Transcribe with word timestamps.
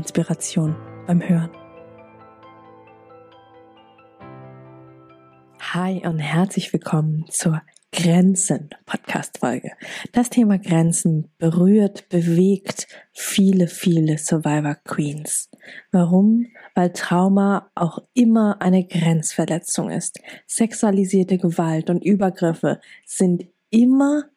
Inspiration 0.00 0.74
beim 1.06 1.20
Hören. 1.20 1.50
Hi 5.60 6.00
und 6.06 6.18
herzlich 6.18 6.72
willkommen 6.72 7.26
zur 7.28 7.60
Grenzen 7.92 8.70
Podcast 8.86 9.38
Folge. 9.40 9.72
Das 10.12 10.30
Thema 10.30 10.58
Grenzen 10.58 11.30
berührt, 11.36 12.08
bewegt 12.08 12.88
viele, 13.12 13.68
viele 13.68 14.16
Survivor 14.16 14.76
Queens. 14.86 15.50
Warum? 15.92 16.46
Weil 16.74 16.94
Trauma 16.94 17.70
auch 17.74 17.98
immer 18.14 18.62
eine 18.62 18.86
Grenzverletzung 18.86 19.90
ist. 19.90 20.18
Sexualisierte 20.46 21.36
Gewalt 21.36 21.90
und 21.90 22.02
Übergriffe 22.02 22.80
sind 23.04 23.44
immer 23.68 24.30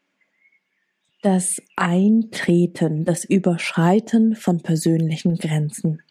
das 1.24 1.62
Eintreten, 1.78 3.06
das 3.06 3.24
Überschreiten 3.24 4.36
von 4.36 4.62
persönlichen 4.62 5.38
Grenzen. 5.38 6.02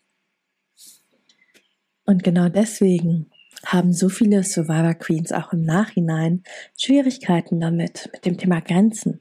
Und 2.05 2.25
genau 2.25 2.49
deswegen 2.49 3.31
haben 3.65 3.93
so 3.93 4.09
viele 4.09 4.43
Survivor 4.43 4.95
Queens 4.95 5.31
auch 5.31 5.53
im 5.53 5.63
Nachhinein 5.63 6.43
Schwierigkeiten 6.77 7.61
damit, 7.61 8.09
mit 8.13 8.25
dem 8.25 8.39
Thema 8.39 8.61
Grenzen. 8.61 9.21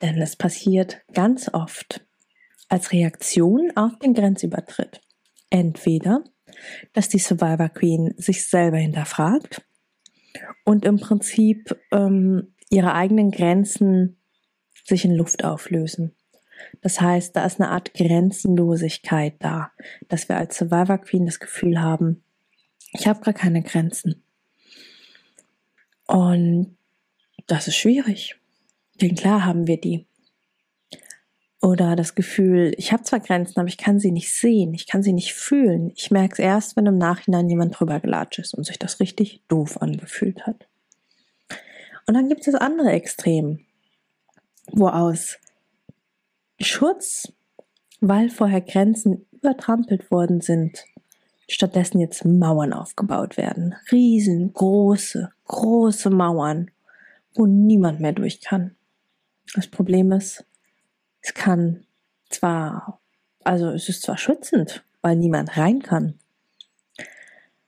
Denn 0.00 0.22
es 0.22 0.36
passiert 0.36 1.02
ganz 1.12 1.52
oft 1.52 2.06
als 2.68 2.92
Reaktion 2.92 3.72
auf 3.74 3.98
den 3.98 4.14
Grenzübertritt. 4.14 5.00
Entweder, 5.50 6.22
dass 6.92 7.08
die 7.08 7.18
Survivor 7.18 7.68
Queen 7.70 8.14
sich 8.16 8.48
selber 8.48 8.76
hinterfragt 8.76 9.62
und 10.64 10.84
im 10.84 11.00
Prinzip 11.00 11.76
ähm, 11.90 12.54
ihre 12.70 12.94
eigenen 12.94 13.32
Grenzen 13.32 14.17
sich 14.88 15.04
in 15.04 15.14
Luft 15.14 15.44
auflösen. 15.44 16.14
Das 16.80 17.00
heißt, 17.00 17.36
da 17.36 17.44
ist 17.44 17.60
eine 17.60 17.70
Art 17.70 17.94
Grenzenlosigkeit 17.94 19.34
da, 19.38 19.70
dass 20.08 20.28
wir 20.28 20.36
als 20.36 20.56
Survivor 20.56 20.98
Queen 20.98 21.26
das 21.26 21.40
Gefühl 21.40 21.80
haben, 21.80 22.22
ich 22.92 23.06
habe 23.06 23.20
gar 23.20 23.34
keine 23.34 23.62
Grenzen. 23.62 24.22
Und 26.06 26.76
das 27.46 27.68
ist 27.68 27.76
schwierig. 27.76 28.36
Denn 29.00 29.14
klar 29.14 29.44
haben 29.44 29.66
wir 29.66 29.80
die. 29.80 30.06
Oder 31.60 31.96
das 31.96 32.14
Gefühl, 32.14 32.72
ich 32.76 32.92
habe 32.92 33.02
zwar 33.02 33.20
Grenzen, 33.20 33.58
aber 33.58 33.68
ich 33.68 33.78
kann 33.78 33.98
sie 33.98 34.12
nicht 34.12 34.32
sehen, 34.32 34.74
ich 34.74 34.86
kann 34.86 35.02
sie 35.02 35.12
nicht 35.12 35.34
fühlen. 35.34 35.92
Ich 35.96 36.10
merke 36.10 36.34
es 36.34 36.38
erst, 36.38 36.76
wenn 36.76 36.86
im 36.86 36.98
Nachhinein 36.98 37.50
jemand 37.50 37.78
drüber 37.78 38.00
gelatscht 38.00 38.38
ist 38.38 38.54
und 38.54 38.64
sich 38.64 38.78
das 38.78 39.00
richtig 39.00 39.42
doof 39.48 39.82
angefühlt 39.82 40.46
hat. 40.46 40.66
Und 42.06 42.14
dann 42.14 42.28
gibt 42.28 42.40
es 42.40 42.52
das 42.52 42.54
andere 42.54 42.90
Extrem 42.92 43.66
wo 44.72 44.88
aus 44.88 45.38
Schutz, 46.60 47.32
weil 48.00 48.30
vorher 48.30 48.60
Grenzen 48.60 49.26
übertrampelt 49.32 50.10
worden 50.10 50.40
sind, 50.40 50.84
stattdessen 51.48 52.00
jetzt 52.00 52.24
Mauern 52.24 52.72
aufgebaut 52.72 53.36
werden. 53.36 53.74
Riesengroße, 53.90 55.30
große 55.46 56.10
Mauern, 56.10 56.70
wo 57.34 57.46
niemand 57.46 58.00
mehr 58.00 58.12
durch 58.12 58.40
kann. 58.40 58.74
Das 59.54 59.66
Problem 59.66 60.12
ist, 60.12 60.44
es 61.20 61.34
kann 61.34 61.84
zwar, 62.28 63.00
also 63.44 63.68
es 63.70 63.88
ist 63.88 64.02
zwar 64.02 64.18
schützend, 64.18 64.84
weil 65.00 65.16
niemand 65.16 65.56
rein 65.56 65.80
kann. 65.82 66.14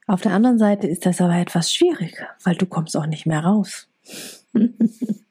Auf 0.07 0.21
der 0.21 0.33
anderen 0.33 0.59
Seite 0.59 0.87
ist 0.87 1.05
das 1.05 1.21
aber 1.21 1.37
etwas 1.37 1.73
schwierig, 1.73 2.23
weil 2.43 2.55
du 2.55 2.65
kommst 2.65 2.97
auch 2.97 3.05
nicht 3.05 3.25
mehr 3.25 3.43
raus. 3.43 3.87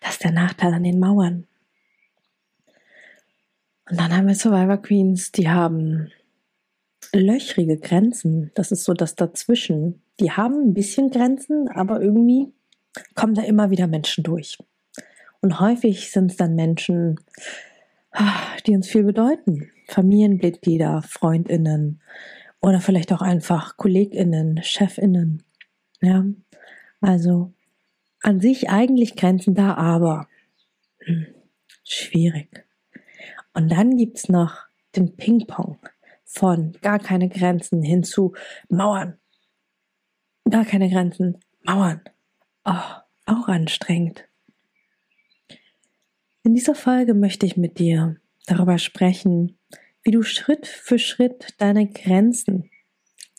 Das 0.00 0.12
ist 0.12 0.24
der 0.24 0.32
Nachteil 0.32 0.74
an 0.74 0.84
den 0.84 0.98
Mauern. 0.98 1.46
Und 3.88 4.00
dann 4.00 4.16
haben 4.16 4.26
wir 4.26 4.34
Survivor 4.34 4.78
Queens, 4.78 5.32
die 5.32 5.48
haben 5.48 6.10
löchrige 7.12 7.78
Grenzen. 7.78 8.50
Das 8.54 8.72
ist 8.72 8.84
so 8.84 8.94
das 8.94 9.14
Dazwischen. 9.14 10.02
Die 10.20 10.32
haben 10.32 10.68
ein 10.68 10.74
bisschen 10.74 11.10
Grenzen, 11.10 11.68
aber 11.68 12.00
irgendwie 12.00 12.52
kommen 13.14 13.34
da 13.34 13.42
immer 13.42 13.70
wieder 13.70 13.86
Menschen 13.86 14.24
durch. 14.24 14.58
Und 15.40 15.60
häufig 15.60 16.10
sind 16.10 16.30
es 16.30 16.36
dann 16.36 16.54
Menschen, 16.54 17.20
die 18.66 18.74
uns 18.74 18.88
viel 18.88 19.04
bedeuten. 19.04 19.70
Familienmitglieder, 19.88 21.02
Freundinnen 21.02 22.00
oder 22.60 22.80
vielleicht 22.80 23.12
auch 23.12 23.20
einfach 23.20 23.76
Kolleginnen, 23.76 24.62
Chefinnen. 24.62 25.42
Ja, 26.00 26.24
also 27.00 27.52
an 28.24 28.40
sich 28.40 28.70
eigentlich 28.70 29.16
Grenzen 29.16 29.54
da, 29.54 29.74
aber 29.74 30.28
hm, 31.00 31.26
schwierig. 31.84 32.64
Und 33.52 33.68
dann 33.70 33.98
gibt's 33.98 34.30
noch 34.30 34.64
den 34.96 35.14
Ping-Pong 35.16 35.78
von 36.24 36.72
gar 36.80 36.98
keine 36.98 37.28
Grenzen 37.28 37.82
hin 37.82 38.02
zu 38.02 38.34
Mauern. 38.68 39.18
Gar 40.50 40.64
keine 40.64 40.88
Grenzen, 40.88 41.38
Mauern. 41.62 42.00
Oh, 42.64 42.72
auch 43.26 43.48
anstrengend. 43.48 44.24
In 46.42 46.54
dieser 46.54 46.74
Folge 46.74 47.12
möchte 47.12 47.44
ich 47.44 47.58
mit 47.58 47.78
dir 47.78 48.16
darüber 48.46 48.78
sprechen, 48.78 49.58
wie 50.02 50.10
du 50.10 50.22
Schritt 50.22 50.66
für 50.66 50.98
Schritt 50.98 51.54
deine 51.58 51.86
Grenzen 51.86 52.70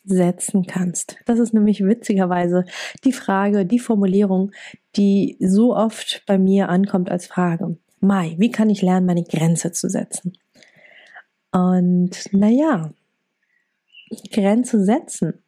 setzen 0.06 0.66
kannst. 0.66 1.16
Das 1.26 1.38
ist 1.38 1.52
nämlich 1.52 1.84
witzigerweise 1.84 2.64
die 3.04 3.12
Frage, 3.12 3.66
die 3.66 3.78
Formulierung, 3.78 4.52
die 4.96 5.36
so 5.40 5.76
oft 5.76 6.22
bei 6.26 6.38
mir 6.38 6.68
ankommt 6.68 7.10
als 7.10 7.26
Frage. 7.26 7.76
Mai, 8.00 8.36
wie 8.38 8.50
kann 8.50 8.70
ich 8.70 8.82
lernen, 8.82 9.06
meine 9.06 9.24
Grenze 9.24 9.72
zu 9.72 9.88
setzen? 9.88 10.38
Und 11.52 12.32
naja, 12.32 12.92
Grenze 14.32 14.84
setzen 14.84 15.42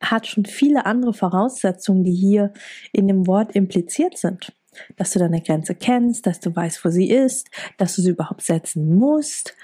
hat 0.00 0.28
schon 0.28 0.44
viele 0.44 0.86
andere 0.86 1.12
Voraussetzungen, 1.12 2.04
die 2.04 2.14
hier 2.14 2.52
in 2.92 3.08
dem 3.08 3.26
Wort 3.26 3.56
impliziert 3.56 4.16
sind 4.16 4.52
dass 4.96 5.12
du 5.12 5.18
deine 5.18 5.40
Grenze 5.40 5.74
kennst, 5.74 6.26
dass 6.26 6.40
du 6.40 6.54
weißt, 6.54 6.84
wo 6.84 6.90
sie 6.90 7.10
ist, 7.10 7.50
dass 7.76 7.96
du 7.96 8.02
sie 8.02 8.10
überhaupt 8.10 8.42
setzen 8.42 8.94
musst. 8.96 9.54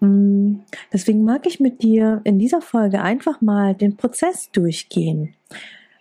Mm, 0.00 0.56
deswegen 0.92 1.24
mag 1.24 1.46
ich 1.46 1.60
mit 1.60 1.82
dir 1.82 2.20
in 2.24 2.38
dieser 2.38 2.60
Folge 2.60 3.02
einfach 3.02 3.40
mal 3.40 3.74
den 3.74 3.96
Prozess 3.96 4.50
durchgehen, 4.52 5.34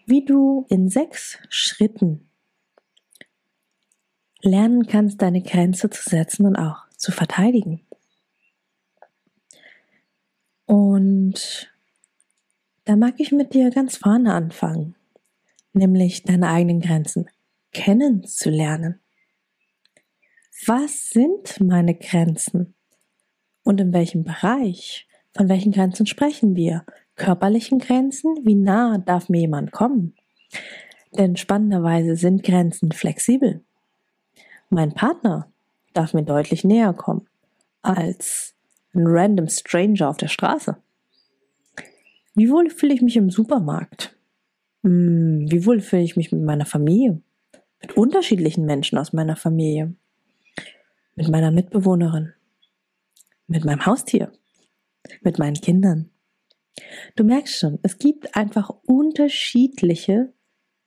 wie 0.06 0.24
du 0.26 0.66
in 0.70 0.90
sechs 0.90 1.40
Schritten 1.50 2.28
lernen 4.42 4.86
kannst, 4.88 5.22
deine 5.22 5.42
Grenze 5.42 5.90
zu 5.90 6.08
setzen 6.08 6.46
und 6.46 6.56
auch 6.56 6.86
zu 6.97 7.12
verteidigen. 7.12 7.82
Und 10.66 11.72
da 12.86 12.96
mag 12.96 13.16
ich 13.18 13.32
mit 13.32 13.53
dir 13.53 13.72
ganz 13.72 13.97
vorne 13.97 14.34
anfangen, 14.34 14.96
nämlich 15.74 16.24
deine 16.24 16.50
eigenen 16.50 16.82
Grenzen 16.82 17.28
kennenzulernen. 17.75 19.02
Was 20.66 21.09
sind 21.09 21.59
meine 21.59 21.94
Grenzen? 21.94 22.73
Und 23.64 23.82
in 23.82 23.91
welchem 23.91 24.23
Bereich? 24.23 25.08
Von 25.35 25.49
welchen 25.49 25.73
Grenzen 25.73 26.05
sprechen 26.05 26.55
wir? 26.55 26.85
Körperlichen 27.17 27.79
Grenzen? 27.79 28.38
Wie 28.46 28.55
nah 28.55 28.97
darf 28.97 29.28
mir 29.28 29.41
jemand 29.41 29.73
kommen? 29.73 30.16
Denn 31.17 31.35
spannenderweise 31.35 32.16
sind 32.16 32.44
Grenzen 32.44 32.94
flexibel. 32.94 33.61
Mein 34.70 34.94
Partner 34.94 35.52
darf 35.94 36.14
mir 36.14 36.23
deutlich 36.23 36.64
näher 36.64 36.94
kommen 36.94 37.28
als 37.82 38.55
ein 38.94 39.05
random 39.05 39.49
Stranger 39.49 40.09
auf 40.09 40.17
der 40.17 40.29
Straße. 40.29 40.78
Wie 42.35 42.49
wohl 42.49 42.70
fühle 42.70 42.94
ich 42.94 43.02
mich 43.02 43.17
im 43.17 43.29
Supermarkt? 43.29 44.16
Hm, 44.84 45.47
wie 45.49 45.66
wohl 45.66 45.82
fühle 45.82 46.03
ich 46.03 46.16
mich 46.16 46.32
mit 46.32 46.41
meiner 46.41 46.66
Familie? 46.66 47.22
Mit 47.85 47.97
unterschiedlichen 47.97 48.66
Menschen 48.66 48.97
aus 48.97 49.14
meiner 49.14 49.35
Familie, 49.35 49.93
mit 51.14 51.29
meiner 51.29 51.52
Mitbewohnerin, 51.52 52.34
mit 53.46 53.64
meinem 53.64 53.85
Haustier, 53.85 54.32
mit 55.22 55.37
meinen 55.37 55.61
Kindern. 55.61 56.09
Du 57.16 57.23
merkst 57.23 57.59
schon, 57.59 57.78
es 57.84 57.99
gibt 57.99 58.35
einfach 58.35 58.72
unterschiedliche 58.87 60.34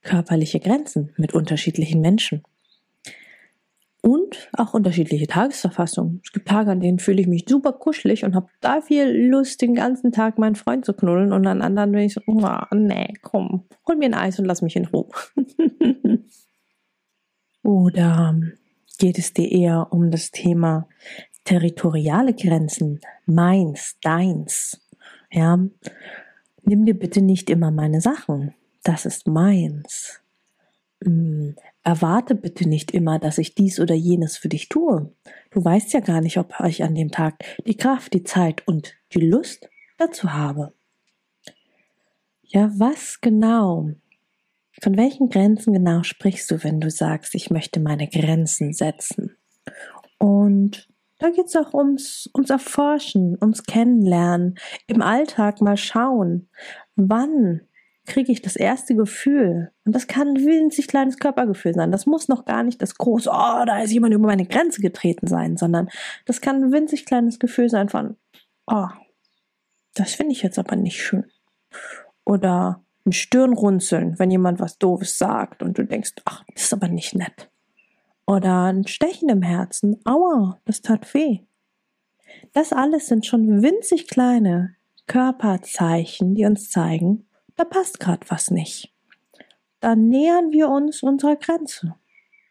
körperliche 0.01 0.59
Grenzen 0.59 1.13
mit 1.15 1.33
unterschiedlichen 1.33 2.01
Menschen. 2.01 2.43
Und 4.01 4.49
auch 4.51 4.73
unterschiedliche 4.73 5.27
Tagesverfassungen. 5.27 6.19
Es 6.25 6.33
gibt 6.33 6.49
Tage, 6.49 6.71
an 6.71 6.81
denen 6.81 6.99
fühle 6.99 7.21
ich 7.21 7.27
mich 7.27 7.45
super 7.47 7.71
kuschelig 7.71 8.25
und 8.25 8.35
habe 8.35 8.47
da 8.59 8.81
viel 8.81 9.07
Lust, 9.29 9.61
den 9.61 9.73
ganzen 9.73 10.11
Tag 10.11 10.37
meinen 10.37 10.55
Freund 10.55 10.83
zu 10.83 10.93
knuddeln. 10.93 11.31
Und 11.31 11.47
an 11.47 11.61
anderen 11.61 11.93
bin 11.93 12.01
ich 12.01 12.13
so, 12.13 12.21
oh, 12.27 12.41
nee, 12.73 13.13
komm, 13.21 13.67
hol 13.87 13.95
mir 13.95 14.07
ein 14.07 14.13
Eis 14.13 14.37
und 14.37 14.45
lass 14.45 14.61
mich 14.61 14.75
in 14.75 14.85
Ruhe. 14.85 15.07
Oder 17.63 18.39
geht 18.97 19.17
es 19.17 19.33
dir 19.33 19.51
eher 19.51 19.87
um 19.91 20.11
das 20.11 20.31
Thema 20.31 20.87
territoriale 21.43 22.33
Grenzen? 22.33 22.99
Meins, 23.25 23.97
deins. 24.01 24.81
Ja, 25.31 25.59
nimm 26.63 26.85
dir 26.85 26.97
bitte 26.97 27.21
nicht 27.21 27.49
immer 27.49 27.71
meine 27.71 28.01
Sachen. 28.01 28.53
Das 28.83 29.05
ist 29.05 29.27
meins. 29.27 30.21
Hm, 31.03 31.55
erwarte 31.83 32.35
bitte 32.35 32.67
nicht 32.67 32.91
immer, 32.91 33.19
dass 33.19 33.37
ich 33.37 33.55
dies 33.55 33.79
oder 33.79 33.95
jenes 33.95 34.37
für 34.37 34.49
dich 34.49 34.69
tue. 34.69 35.11
Du 35.51 35.63
weißt 35.63 35.93
ja 35.93 36.01
gar 36.01 36.21
nicht, 36.21 36.37
ob 36.37 36.53
ich 36.65 36.83
an 36.83 36.95
dem 36.95 37.11
Tag 37.11 37.43
die 37.65 37.77
Kraft, 37.77 38.13
die 38.13 38.23
Zeit 38.23 38.67
und 38.67 38.95
die 39.13 39.21
Lust 39.21 39.69
dazu 39.97 40.33
habe. 40.33 40.73
Ja, 42.43 42.71
was 42.77 43.21
genau? 43.21 43.91
Von 44.81 44.97
welchen 44.97 45.29
Grenzen 45.29 45.73
genau 45.73 46.03
sprichst 46.03 46.49
du, 46.51 46.63
wenn 46.63 46.79
du 46.79 46.89
sagst, 46.89 47.35
ich 47.35 47.49
möchte 47.49 47.79
meine 47.79 48.07
Grenzen 48.07 48.73
setzen? 48.73 49.35
Und 50.17 50.87
da 51.19 51.29
geht 51.29 51.47
es 51.47 51.55
auch 51.55 51.73
ums, 51.73 52.29
ums 52.33 52.49
Erforschen, 52.49 53.37
ums 53.41 53.63
Kennenlernen, 53.63 54.57
im 54.87 55.01
Alltag 55.01 55.61
mal 55.61 55.77
schauen, 55.77 56.49
wann 56.95 57.61
kriege 58.05 58.31
ich 58.31 58.41
das 58.41 58.55
erste 58.55 58.95
Gefühl. 58.95 59.71
Und 59.85 59.95
das 59.95 60.07
kann 60.07 60.29
ein 60.29 60.45
winzig 60.45 60.87
kleines 60.87 61.19
Körpergefühl 61.19 61.73
sein. 61.73 61.91
Das 61.91 62.05
muss 62.05 62.27
noch 62.27 62.45
gar 62.45 62.63
nicht 62.63 62.81
das 62.81 62.95
große, 62.95 63.29
oh, 63.29 63.65
da 63.65 63.81
ist 63.81 63.91
jemand 63.91 64.13
über 64.13 64.27
meine 64.27 64.45
Grenze 64.45 64.81
getreten 64.81 65.27
sein, 65.27 65.57
sondern 65.57 65.89
das 66.25 66.41
kann 66.41 66.63
ein 66.63 66.71
winzig 66.71 67.05
kleines 67.05 67.37
Gefühl 67.37 67.69
sein 67.69 67.89
von, 67.89 68.17
oh, 68.65 68.87
das 69.93 70.13
finde 70.15 70.31
ich 70.31 70.41
jetzt 70.41 70.57
aber 70.57 70.75
nicht 70.75 71.01
schön. 71.01 71.25
Oder 72.25 72.83
ein 73.09 73.13
Stirnrunzeln, 73.13 74.19
wenn 74.19 74.31
jemand 74.31 74.59
was 74.59 74.77
Doofes 74.77 75.17
sagt 75.17 75.63
und 75.63 75.77
du 75.77 75.85
denkst, 75.85 76.13
ach, 76.25 76.43
das 76.53 76.63
ist 76.63 76.73
aber 76.73 76.87
nicht 76.87 77.15
nett. 77.15 77.49
Oder 78.27 78.65
ein 78.65 78.85
Stechen 78.85 79.29
im 79.29 79.41
Herzen, 79.41 79.99
aua, 80.05 80.59
das 80.65 80.81
tat 80.81 81.13
weh. 81.13 81.39
Das 82.53 82.71
alles 82.71 83.07
sind 83.07 83.25
schon 83.25 83.63
winzig 83.63 84.07
kleine 84.07 84.75
Körperzeichen, 85.07 86.35
die 86.35 86.45
uns 86.45 86.69
zeigen, 86.69 87.27
da 87.55 87.65
passt 87.65 87.99
gerade 87.99 88.25
was 88.29 88.51
nicht. 88.51 88.93
Da 89.79 89.95
nähern 89.95 90.51
wir 90.51 90.69
uns 90.69 91.01
unserer 91.01 91.35
Grenze. 91.35 91.95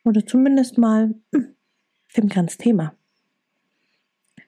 Oder 0.05 0.27
zumindest 0.27 0.79
mal 0.79 1.15
dem 2.17 2.29
Grenzthema. 2.29 2.95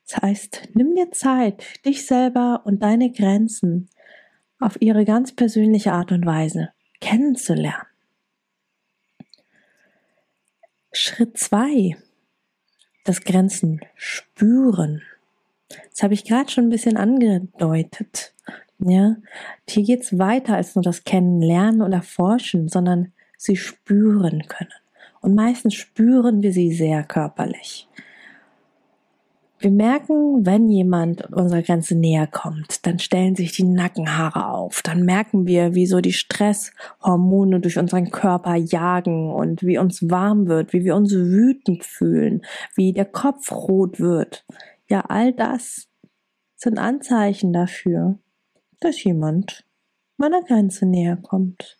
Das 0.09 0.23
heißt, 0.23 0.71
nimm 0.75 0.97
dir 0.97 1.13
Zeit, 1.13 1.85
dich 1.87 2.05
selber 2.05 2.63
und 2.65 2.83
deine 2.83 3.13
Grenzen 3.13 3.89
auf 4.61 4.81
ihre 4.81 5.05
ganz 5.05 5.33
persönliche 5.35 5.93
Art 5.93 6.13
und 6.13 6.25
Weise 6.27 6.71
kennenzulernen. 7.01 7.87
Schritt 10.93 11.39
zwei, 11.39 11.97
das 13.05 13.23
Grenzen 13.23 13.81
spüren. 13.95 15.03
Das 15.91 16.03
habe 16.03 16.15
ich 16.15 16.25
gerade 16.25 16.51
schon 16.51 16.65
ein 16.65 16.71
bisschen 16.71 16.97
angedeutet. 16.97 18.35
Ja, 18.79 19.17
hier 19.69 19.83
geht's 19.85 20.19
weiter 20.19 20.55
als 20.55 20.75
nur 20.75 20.83
das 20.83 21.05
Kennenlernen 21.05 21.83
und 21.83 21.93
Erforschen, 21.93 22.69
sondern 22.69 23.13
sie 23.37 23.57
spüren 23.57 24.47
können. 24.49 24.73
Und 25.21 25.35
meistens 25.35 25.75
spüren 25.75 26.43
wir 26.43 26.53
sie 26.53 26.73
sehr 26.73 27.05
körperlich. 27.05 27.89
Wir 29.63 29.71
merken, 29.71 30.47
wenn 30.47 30.71
jemand 30.71 31.31
unserer 31.35 31.61
Grenze 31.61 31.95
näher 31.95 32.27
kommt, 32.27 32.87
dann 32.87 32.99
stellen 32.99 33.37
sich 33.37 33.53
die 33.53 33.65
Nackenhaare 33.65 34.49
auf. 34.49 34.81
Dann 34.81 35.03
merken 35.03 35.47
wir, 35.47 35.75
wie 35.75 35.85
so 35.85 36.01
die 36.01 36.15
Stresshormone 36.15 37.61
durch 37.61 37.79
unseren 37.79 38.11
Körper 38.11 38.55
jagen 38.55 39.31
und 39.31 39.63
wie 39.63 39.77
uns 39.77 40.09
warm 40.09 40.47
wird, 40.47 40.73
wie 40.73 40.85
wir 40.85 40.97
uns 40.97 41.13
wütend 41.13 41.85
fühlen, 41.85 42.41
wie 42.75 42.95
der 42.95 43.05
Kopf 43.05 43.53
rot 43.53 44.01
wird. 44.01 44.47
Ja, 44.89 45.03
all 45.09 45.35
das 45.35 45.89
sind 46.57 46.79
Anzeichen 46.79 47.53
dafür, 47.53 48.19
dass 48.81 49.05
jemand 49.05 49.67
meiner 50.17 50.43
Grenze 50.43 50.87
näher 50.87 51.19
kommt. 51.19 51.79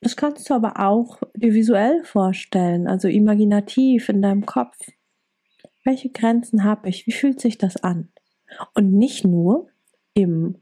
Das 0.00 0.16
kannst 0.16 0.48
du 0.48 0.54
aber 0.54 0.80
auch 0.80 1.20
dir 1.34 1.52
visuell 1.52 2.02
vorstellen, 2.04 2.88
also 2.88 3.06
imaginativ 3.06 4.08
in 4.08 4.22
deinem 4.22 4.46
Kopf. 4.46 4.78
Welche 5.84 6.10
Grenzen 6.10 6.64
habe 6.64 6.88
ich? 6.88 7.06
Wie 7.06 7.12
fühlt 7.12 7.40
sich 7.40 7.58
das 7.58 7.76
an? 7.82 8.08
Und 8.74 8.92
nicht 8.92 9.24
nur 9.24 9.68
im 10.14 10.56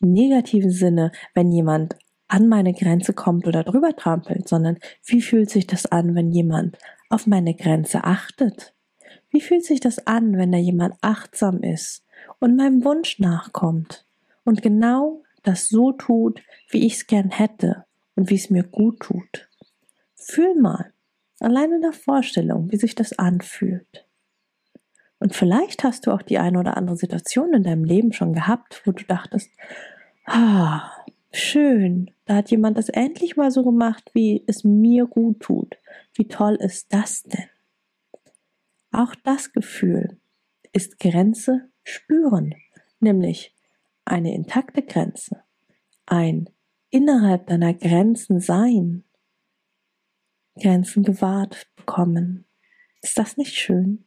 negativen 0.00 0.70
Sinne, 0.70 1.12
wenn 1.34 1.50
jemand 1.50 1.96
an 2.28 2.48
meine 2.48 2.72
Grenze 2.72 3.12
kommt 3.12 3.46
oder 3.46 3.64
drüber 3.64 3.94
trampelt, 3.94 4.48
sondern 4.48 4.78
wie 5.04 5.20
fühlt 5.20 5.50
sich 5.50 5.66
das 5.66 5.86
an, 5.86 6.14
wenn 6.14 6.30
jemand 6.30 6.78
auf 7.08 7.26
meine 7.26 7.54
Grenze 7.54 8.04
achtet? 8.04 8.74
Wie 9.30 9.40
fühlt 9.40 9.64
sich 9.64 9.80
das 9.80 10.06
an, 10.06 10.36
wenn 10.36 10.52
da 10.52 10.58
jemand 10.58 10.94
achtsam 11.00 11.62
ist 11.62 12.04
und 12.38 12.56
meinem 12.56 12.84
Wunsch 12.84 13.18
nachkommt? 13.18 14.06
und 14.44 14.62
genau 14.62 15.22
das 15.42 15.68
so 15.68 15.92
tut, 15.92 16.42
wie 16.70 16.86
ich 16.86 16.94
es 16.94 17.06
gern 17.06 17.30
hätte 17.30 17.84
und 18.14 18.30
wie 18.30 18.36
es 18.36 18.50
mir 18.50 18.62
gut 18.62 19.00
tut. 19.00 19.48
Fühl 20.14 20.54
mal, 20.54 20.92
allein 21.40 21.72
in 21.72 21.80
der 21.80 21.92
Vorstellung, 21.92 22.70
wie 22.70 22.76
sich 22.76 22.94
das 22.94 23.18
anfühlt. 23.18 24.06
Und 25.22 25.36
vielleicht 25.36 25.84
hast 25.84 26.04
du 26.04 26.10
auch 26.10 26.22
die 26.22 26.38
eine 26.38 26.58
oder 26.58 26.76
andere 26.76 26.96
Situation 26.96 27.54
in 27.54 27.62
deinem 27.62 27.84
Leben 27.84 28.12
schon 28.12 28.32
gehabt, 28.32 28.82
wo 28.84 28.90
du 28.90 29.04
dachtest, 29.04 29.52
ah, 30.26 30.90
schön, 31.30 32.10
da 32.24 32.34
hat 32.34 32.50
jemand 32.50 32.76
das 32.76 32.88
endlich 32.88 33.36
mal 33.36 33.52
so 33.52 33.62
gemacht, 33.62 34.10
wie 34.14 34.42
es 34.48 34.64
mir 34.64 35.06
gut 35.06 35.38
tut. 35.38 35.78
Wie 36.12 36.26
toll 36.26 36.56
ist 36.56 36.92
das 36.92 37.22
denn? 37.22 37.46
Auch 38.90 39.14
das 39.14 39.52
Gefühl 39.52 40.18
ist 40.72 40.98
Grenze 40.98 41.70
spüren, 41.84 42.56
nämlich 42.98 43.54
eine 44.04 44.34
intakte 44.34 44.82
Grenze, 44.82 45.44
ein 46.04 46.50
innerhalb 46.90 47.46
deiner 47.46 47.74
Grenzen 47.74 48.40
sein, 48.40 49.04
Grenzen 50.60 51.04
gewahrt 51.04 51.68
bekommen. 51.76 52.44
Ist 53.02 53.16
das 53.16 53.36
nicht 53.36 53.54
schön? 53.54 54.04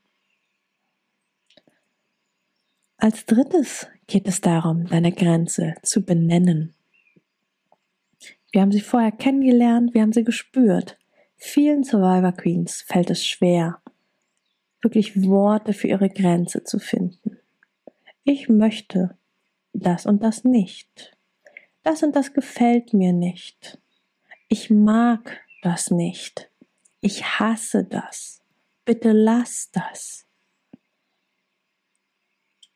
Als 2.97 3.25
drittes 3.25 3.87
geht 4.07 4.27
es 4.27 4.41
darum, 4.41 4.85
deine 4.87 5.11
Grenze 5.11 5.75
zu 5.83 6.05
benennen. 6.05 6.73
Wir 8.51 8.61
haben 8.61 8.71
sie 8.71 8.81
vorher 8.81 9.11
kennengelernt, 9.11 9.93
wir 9.93 10.01
haben 10.01 10.13
sie 10.13 10.23
gespürt. 10.23 10.97
Vielen 11.35 11.83
Survivor 11.83 12.31
Queens 12.31 12.81
fällt 12.81 13.09
es 13.09 13.25
schwer, 13.25 13.81
wirklich 14.81 15.21
Worte 15.23 15.73
für 15.73 15.87
ihre 15.87 16.09
Grenze 16.09 16.63
zu 16.63 16.79
finden. 16.79 17.37
Ich 18.23 18.47
möchte 18.47 19.17
das 19.73 20.05
und 20.05 20.23
das 20.23 20.45
nicht. 20.45 21.17
Das 21.83 22.01
und 22.01 22.15
das 22.15 22.33
gefällt 22.33 22.93
mir 22.93 23.11
nicht. 23.11 23.77
Ich 24.47 24.69
mag 24.69 25.41
das 25.61 25.91
nicht. 25.91 26.49
Ich 27.01 27.23
hasse 27.39 27.83
das. 27.83 28.41
Bitte 28.85 29.11
lass 29.11 29.69
das. 29.71 30.24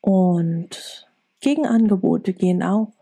Und 0.00 1.08
Gegenangebote 1.40 2.32
gehen 2.32 2.62
auch. 2.62 2.92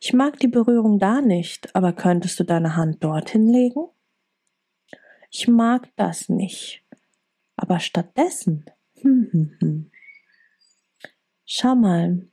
Ich 0.00 0.12
mag 0.12 0.38
die 0.40 0.48
Berührung 0.48 0.98
da 0.98 1.20
nicht, 1.20 1.74
aber 1.74 1.92
könntest 1.92 2.40
du 2.40 2.44
deine 2.44 2.76
Hand 2.76 3.02
dorthin 3.04 3.48
legen? 3.48 3.86
Ich 5.30 5.48
mag 5.48 5.88
das 5.96 6.28
nicht, 6.28 6.84
aber 7.56 7.80
stattdessen. 7.80 8.64
Hm, 9.00 9.28
hm, 9.30 9.56
hm. 9.60 9.90
Schau 11.44 11.74
mal, 11.74 12.26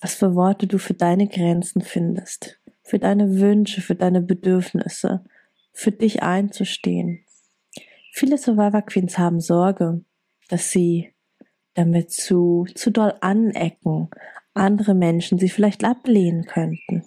was 0.00 0.14
für 0.14 0.34
Worte 0.34 0.66
du 0.66 0.78
für 0.78 0.94
deine 0.94 1.28
Grenzen 1.28 1.80
findest, 1.80 2.60
für 2.82 2.98
deine 2.98 3.38
Wünsche, 3.38 3.80
für 3.80 3.94
deine 3.94 4.20
Bedürfnisse, 4.20 5.24
für 5.72 5.92
dich 5.92 6.22
einzustehen. 6.22 7.24
Viele 8.12 8.38
Survivor 8.38 8.82
Queens 8.82 9.18
haben 9.18 9.40
Sorge, 9.40 10.04
dass 10.48 10.70
sie 10.70 11.13
damit 11.74 12.12
zu, 12.12 12.66
zu 12.74 12.90
doll 12.90 13.14
anecken, 13.20 14.08
andere 14.54 14.94
Menschen 14.94 15.38
sie 15.38 15.48
vielleicht 15.48 15.84
ablehnen 15.84 16.46
könnten. 16.46 17.04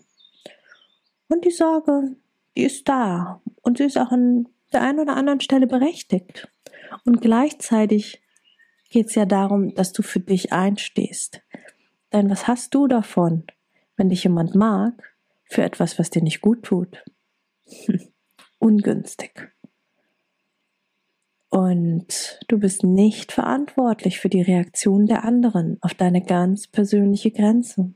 Und 1.30 1.46
die 1.46 1.52
Sorge, 1.52 2.16
die 2.56 2.64
ist 2.64 2.88
da 2.88 3.42
und 3.62 3.78
sie 3.78 3.86
ist 3.86 3.98
auch 3.98 4.12
an 4.12 4.48
der 4.74 4.82
einen 4.82 5.00
oder 5.00 5.16
anderen 5.16 5.42
Stelle 5.42 5.68
berechtigt. 5.68 6.48
Und 7.06 7.22
gleichzeitig 7.22 8.22
geht 8.90 9.08
es 9.08 9.16
ja 9.16 9.26
darum, 9.26 9.74
dass 9.76 9.94
du 9.94 10.02
für 10.02 10.20
dich 10.20 10.54
einstehst, 10.54 11.42
denn 12.14 12.30
was 12.30 12.48
hast 12.48 12.74
du 12.74 12.88
davon, 12.88 13.44
wenn 13.96 14.10
dich 14.10 14.24
jemand 14.24 14.56
mag, 14.56 15.16
für 15.50 15.64
etwas, 15.64 16.00
was 16.00 16.10
dir 16.10 16.22
nicht 16.22 16.42
gut 16.42 16.64
tut? 16.64 17.04
Ungünstig. 18.60 19.52
Und 21.58 22.38
du 22.50 22.60
bist 22.60 22.84
nicht 22.84 23.32
verantwortlich 23.32 24.20
für 24.20 24.30
die 24.30 24.44
Reaktion 24.44 25.08
der 25.08 25.24
anderen 25.24 25.80
auf 25.82 25.96
deine 25.96 26.22
ganz 26.22 26.68
persönliche 26.68 27.32
Grenze. 27.32 27.96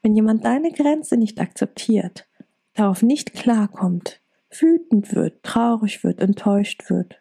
Wenn 0.00 0.16
jemand 0.16 0.46
deine 0.46 0.72
Grenze 0.72 1.18
nicht 1.18 1.38
akzeptiert, 1.38 2.26
darauf 2.72 3.02
nicht 3.02 3.34
klarkommt, 3.34 4.22
wütend 4.50 5.14
wird, 5.14 5.42
traurig 5.42 6.02
wird, 6.02 6.20
enttäuscht 6.20 6.88
wird, 6.88 7.20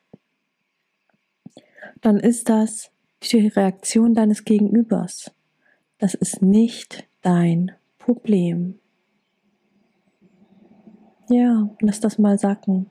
dann 2.00 2.18
ist 2.18 2.48
das 2.48 2.90
die 3.22 3.50
Reaktion 3.50 4.14
deines 4.14 4.46
Gegenübers. 4.46 5.32
Das 5.98 6.14
ist 6.14 6.42
nicht 6.42 7.06
dein 7.24 7.74
Problem. 8.00 8.80
Ja, 11.28 11.70
lass 11.82 12.00
das 12.00 12.18
mal 12.18 12.40
sacken. 12.40 12.90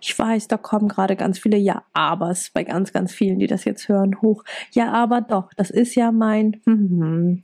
Ich 0.00 0.18
weiß, 0.18 0.48
da 0.48 0.56
kommen 0.56 0.88
gerade 0.88 1.16
ganz 1.16 1.38
viele 1.38 1.56
Ja-Abers 1.56 2.50
bei 2.50 2.64
ganz, 2.64 2.92
ganz 2.92 3.12
vielen, 3.12 3.38
die 3.38 3.46
das 3.46 3.64
jetzt 3.64 3.88
hören, 3.88 4.20
hoch. 4.22 4.44
Ja, 4.72 4.92
aber 4.92 5.20
doch, 5.20 5.52
das 5.54 5.70
ist 5.70 5.94
ja 5.94 6.12
mein, 6.12 6.60
hm, 6.64 7.00
hm, 7.00 7.42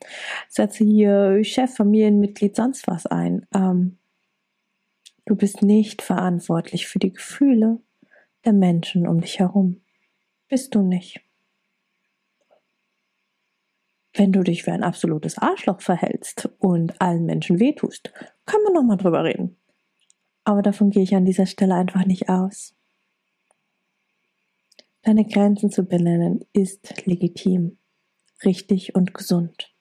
setze 0.48 0.84
hier 0.84 1.42
Chef, 1.44 1.74
Familienmitglied, 1.74 2.56
sonst 2.56 2.86
was 2.86 3.06
ein. 3.06 3.46
Ähm, 3.54 3.98
du 5.26 5.36
bist 5.36 5.62
nicht 5.62 6.02
verantwortlich 6.02 6.86
für 6.86 6.98
die 6.98 7.12
Gefühle 7.12 7.80
der 8.44 8.52
Menschen 8.52 9.06
um 9.06 9.20
dich 9.20 9.38
herum. 9.38 9.80
Bist 10.48 10.74
du 10.74 10.82
nicht. 10.82 11.20
Wenn 14.12 14.32
du 14.32 14.42
dich 14.42 14.66
wie 14.66 14.70
ein 14.70 14.82
absolutes 14.82 15.38
Arschloch 15.38 15.80
verhältst 15.80 16.48
und 16.58 17.00
allen 17.00 17.26
Menschen 17.26 17.60
wehtust, 17.60 18.12
können 18.44 18.64
wir 18.64 18.74
nochmal 18.74 18.96
drüber 18.96 19.22
reden. 19.22 19.59
Aber 20.44 20.62
davon 20.62 20.90
gehe 20.90 21.02
ich 21.02 21.14
an 21.14 21.24
dieser 21.24 21.46
Stelle 21.46 21.74
einfach 21.74 22.06
nicht 22.06 22.28
aus. 22.28 22.74
Deine 25.02 25.24
Grenzen 25.24 25.70
zu 25.70 25.84
benennen 25.84 26.44
ist 26.52 27.06
legitim, 27.06 27.78
richtig 28.44 28.94
und 28.94 29.14
gesund. 29.14 29.72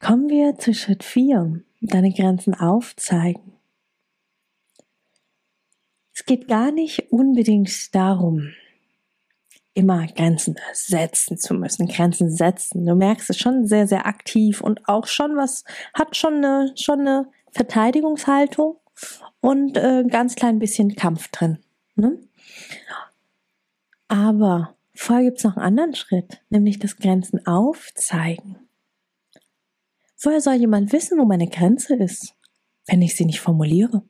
Kommen 0.00 0.28
wir 0.28 0.58
zu 0.58 0.74
Schritt 0.74 1.04
4, 1.04 1.62
deine 1.80 2.12
Grenzen 2.12 2.54
aufzeigen. 2.54 3.52
Es 6.14 6.24
geht 6.24 6.48
gar 6.48 6.72
nicht 6.72 7.12
unbedingt 7.12 7.94
darum, 7.94 8.52
immer 9.74 10.06
Grenzen 10.08 10.56
setzen 10.72 11.38
zu 11.38 11.54
müssen, 11.54 11.86
Grenzen 11.86 12.30
setzen. 12.30 12.84
Du 12.84 12.96
merkst 12.96 13.30
es 13.30 13.38
schon 13.38 13.66
sehr, 13.66 13.86
sehr 13.86 14.06
aktiv 14.06 14.60
und 14.60 14.88
auch 14.88 15.06
schon 15.06 15.36
was, 15.36 15.62
hat 15.94 16.16
schon 16.16 16.44
eine, 16.44 16.72
schon 16.76 17.00
eine 17.00 17.28
Verteidigungshaltung 17.52 18.76
und 19.40 19.76
äh, 19.76 20.04
ganz 20.08 20.34
klein 20.34 20.58
bisschen 20.58 20.96
Kampf 20.96 21.28
drin. 21.28 21.58
Ne? 21.94 22.18
Aber 24.08 24.74
vorher 24.94 25.24
gibt 25.24 25.38
es 25.38 25.44
noch 25.44 25.56
einen 25.56 25.66
anderen 25.66 25.94
Schritt, 25.94 26.40
nämlich 26.50 26.78
das 26.78 26.96
Grenzen 26.96 27.46
aufzeigen. 27.46 28.56
Woher 30.20 30.40
soll 30.40 30.54
jemand 30.54 30.92
wissen, 30.92 31.18
wo 31.18 31.24
meine 31.24 31.48
Grenze 31.48 31.94
ist, 31.94 32.34
wenn 32.86 33.02
ich 33.02 33.14
sie 33.14 33.24
nicht 33.24 33.40
formuliere? 33.40 34.02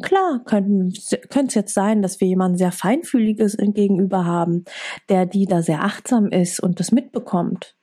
Klar, 0.00 0.42
könnte 0.44 0.88
es 0.90 1.54
jetzt 1.54 1.74
sein, 1.74 2.02
dass 2.02 2.20
wir 2.20 2.26
jemanden 2.26 2.58
sehr 2.58 2.72
feinfühliges 2.72 3.56
gegenüber 3.58 4.24
haben, 4.24 4.64
der 5.08 5.26
die 5.26 5.46
da 5.46 5.62
sehr 5.62 5.84
achtsam 5.84 6.28
ist 6.28 6.60
und 6.60 6.80
das 6.80 6.90
mitbekommt. 6.92 7.76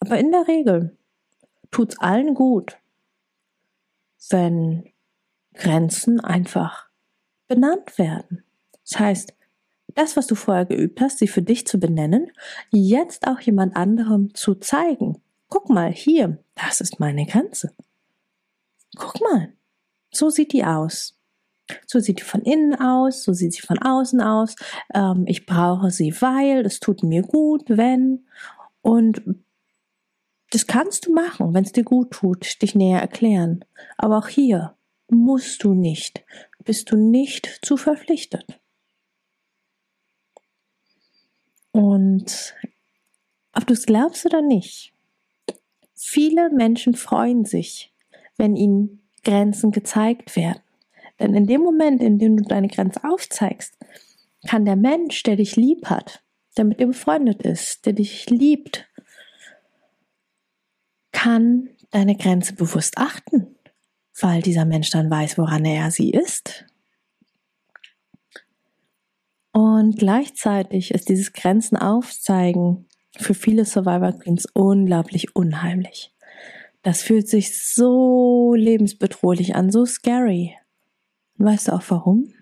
Aber 0.00 0.18
in 0.18 0.32
der 0.32 0.48
Regel 0.48 0.96
tut's 1.70 1.98
allen 2.00 2.34
gut, 2.34 2.79
wenn 4.28 4.84
Grenzen 5.54 6.20
einfach 6.20 6.88
benannt 7.48 7.98
werden. 7.98 8.44
Das 8.88 9.00
heißt, 9.00 9.34
das, 9.94 10.16
was 10.16 10.26
du 10.26 10.34
vorher 10.34 10.66
geübt 10.66 11.00
hast, 11.00 11.18
sie 11.18 11.28
für 11.28 11.42
dich 11.42 11.66
zu 11.66 11.78
benennen, 11.78 12.30
jetzt 12.70 13.26
auch 13.26 13.40
jemand 13.40 13.76
anderem 13.76 14.34
zu 14.34 14.54
zeigen. 14.54 15.20
Guck 15.48 15.68
mal, 15.68 15.92
hier, 15.92 16.38
das 16.54 16.80
ist 16.80 17.00
meine 17.00 17.26
Grenze. 17.26 17.74
Guck 18.96 19.20
mal, 19.20 19.52
so 20.12 20.30
sieht 20.30 20.52
die 20.52 20.64
aus. 20.64 21.16
So 21.86 22.00
sieht 22.00 22.20
die 22.20 22.24
von 22.24 22.42
innen 22.42 22.74
aus, 22.74 23.22
so 23.22 23.32
sieht 23.32 23.52
sie 23.52 23.62
von 23.62 23.78
außen 23.78 24.20
aus. 24.20 24.56
Ähm, 24.92 25.24
ich 25.26 25.46
brauche 25.46 25.90
sie, 25.90 26.14
weil 26.20 26.66
es 26.66 26.80
tut 26.80 27.02
mir 27.02 27.22
gut, 27.22 27.64
wenn. 27.68 28.26
Und 28.82 29.22
das 30.50 30.66
kannst 30.66 31.06
du 31.06 31.12
machen, 31.12 31.54
wenn 31.54 31.64
es 31.64 31.72
dir 31.72 31.84
gut 31.84 32.10
tut, 32.10 32.60
dich 32.62 32.74
näher 32.74 33.00
erklären. 33.00 33.64
Aber 33.96 34.18
auch 34.18 34.28
hier 34.28 34.76
musst 35.08 35.64
du 35.64 35.74
nicht, 35.74 36.24
bist 36.64 36.90
du 36.90 36.96
nicht 36.96 37.60
zu 37.62 37.76
verpflichtet. 37.76 38.60
Und 41.72 42.54
ob 43.52 43.66
du 43.66 43.74
es 43.74 43.86
glaubst 43.86 44.26
oder 44.26 44.42
nicht, 44.42 44.92
viele 45.94 46.50
Menschen 46.50 46.94
freuen 46.94 47.44
sich, 47.44 47.92
wenn 48.36 48.56
ihnen 48.56 49.02
Grenzen 49.22 49.70
gezeigt 49.70 50.34
werden. 50.34 50.62
Denn 51.20 51.34
in 51.34 51.46
dem 51.46 51.60
Moment, 51.60 52.02
in 52.02 52.18
dem 52.18 52.36
du 52.36 52.44
deine 52.44 52.68
Grenze 52.68 53.04
aufzeigst, 53.04 53.76
kann 54.48 54.64
der 54.64 54.76
Mensch, 54.76 55.22
der 55.22 55.36
dich 55.36 55.56
lieb 55.56 55.86
hat, 55.86 56.22
der 56.56 56.64
mit 56.64 56.80
dir 56.80 56.86
befreundet 56.86 57.42
ist, 57.42 57.86
der 57.86 57.92
dich 57.92 58.28
liebt, 58.30 58.88
kann 61.12 61.68
deine 61.90 62.16
Grenze 62.16 62.54
bewusst 62.54 62.98
achten, 62.98 63.56
weil 64.20 64.42
dieser 64.42 64.64
Mensch 64.64 64.90
dann 64.90 65.10
weiß, 65.10 65.38
woran 65.38 65.64
er 65.64 65.90
sie 65.90 66.10
ist. 66.10 66.66
Und 69.52 69.98
gleichzeitig 69.98 70.92
ist 70.92 71.08
dieses 71.08 71.32
Grenzen 71.32 71.76
aufzeigen 71.76 72.86
für 73.16 73.34
viele 73.34 73.64
Survivor 73.64 74.12
Queens 74.12 74.46
unglaublich 74.54 75.34
unheimlich. 75.34 76.14
Das 76.82 77.02
fühlt 77.02 77.28
sich 77.28 77.58
so 77.74 78.54
lebensbedrohlich 78.54 79.54
an, 79.54 79.70
so 79.70 79.84
scary. 79.84 80.56
Und 81.36 81.46
weißt 81.46 81.68
du 81.68 81.72
auch 81.72 81.82
warum? 81.88 82.32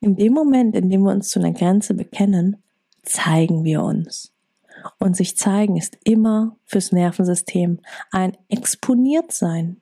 In 0.00 0.16
dem 0.16 0.32
Moment, 0.32 0.74
in 0.74 0.90
dem 0.90 1.02
wir 1.02 1.12
uns 1.12 1.28
zu 1.28 1.38
einer 1.38 1.52
Grenze 1.52 1.94
bekennen, 1.94 2.62
zeigen 3.02 3.64
wir 3.64 3.82
uns. 3.82 4.35
Und 4.98 5.16
sich 5.16 5.36
zeigen 5.36 5.76
ist 5.76 5.98
immer 6.04 6.56
fürs 6.64 6.92
Nervensystem 6.92 7.80
ein 8.10 8.36
exponiert 8.48 9.32
sein. 9.32 9.80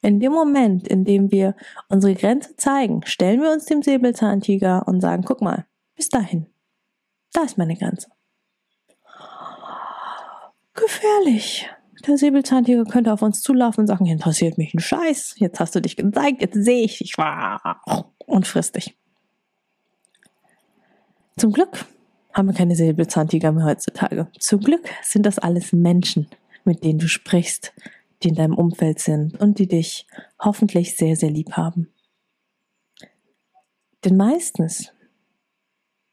In 0.00 0.18
dem 0.18 0.32
Moment, 0.32 0.88
in 0.88 1.04
dem 1.04 1.30
wir 1.30 1.54
unsere 1.88 2.14
Grenze 2.14 2.56
zeigen, 2.56 3.02
stellen 3.04 3.40
wir 3.40 3.52
uns 3.52 3.66
dem 3.66 3.82
Säbelzahntiger 3.82 4.86
und 4.88 5.00
sagen, 5.00 5.22
guck 5.24 5.40
mal, 5.40 5.66
bis 5.94 6.08
dahin. 6.08 6.48
Da 7.32 7.42
ist 7.42 7.56
meine 7.56 7.76
Grenze. 7.76 8.08
Gefährlich. 10.74 11.70
Der 12.06 12.18
Säbelzahntiger 12.18 12.84
könnte 12.84 13.12
auf 13.12 13.22
uns 13.22 13.42
zulaufen 13.42 13.82
und 13.82 13.86
sagen, 13.86 14.06
interessiert 14.06 14.58
mich 14.58 14.74
ein 14.74 14.80
Scheiß. 14.80 15.34
Jetzt 15.36 15.60
hast 15.60 15.74
du 15.74 15.80
dich 15.80 15.96
gezeigt, 15.96 16.40
jetzt 16.40 16.64
sehe 16.64 16.84
ich 16.84 16.98
dich. 16.98 17.14
Und 18.26 18.46
frisst 18.46 18.74
dich. 18.74 18.96
Zum 21.36 21.52
Glück 21.52 21.86
haben 22.32 22.48
wir 22.48 22.54
keine 22.54 22.76
Säbelzahntiger 22.76 23.52
mehr 23.52 23.64
heutzutage. 23.64 24.28
Zum 24.38 24.60
Glück 24.60 24.88
sind 25.02 25.26
das 25.26 25.38
alles 25.38 25.72
Menschen, 25.72 26.28
mit 26.64 26.84
denen 26.84 26.98
du 26.98 27.08
sprichst, 27.08 27.72
die 28.22 28.28
in 28.28 28.34
deinem 28.34 28.56
Umfeld 28.56 28.98
sind 28.98 29.40
und 29.40 29.58
die 29.58 29.66
dich 29.66 30.06
hoffentlich 30.38 30.96
sehr, 30.96 31.16
sehr 31.16 31.30
lieb 31.30 31.52
haben. 31.52 31.88
Denn 34.04 34.16
meistens 34.16 34.92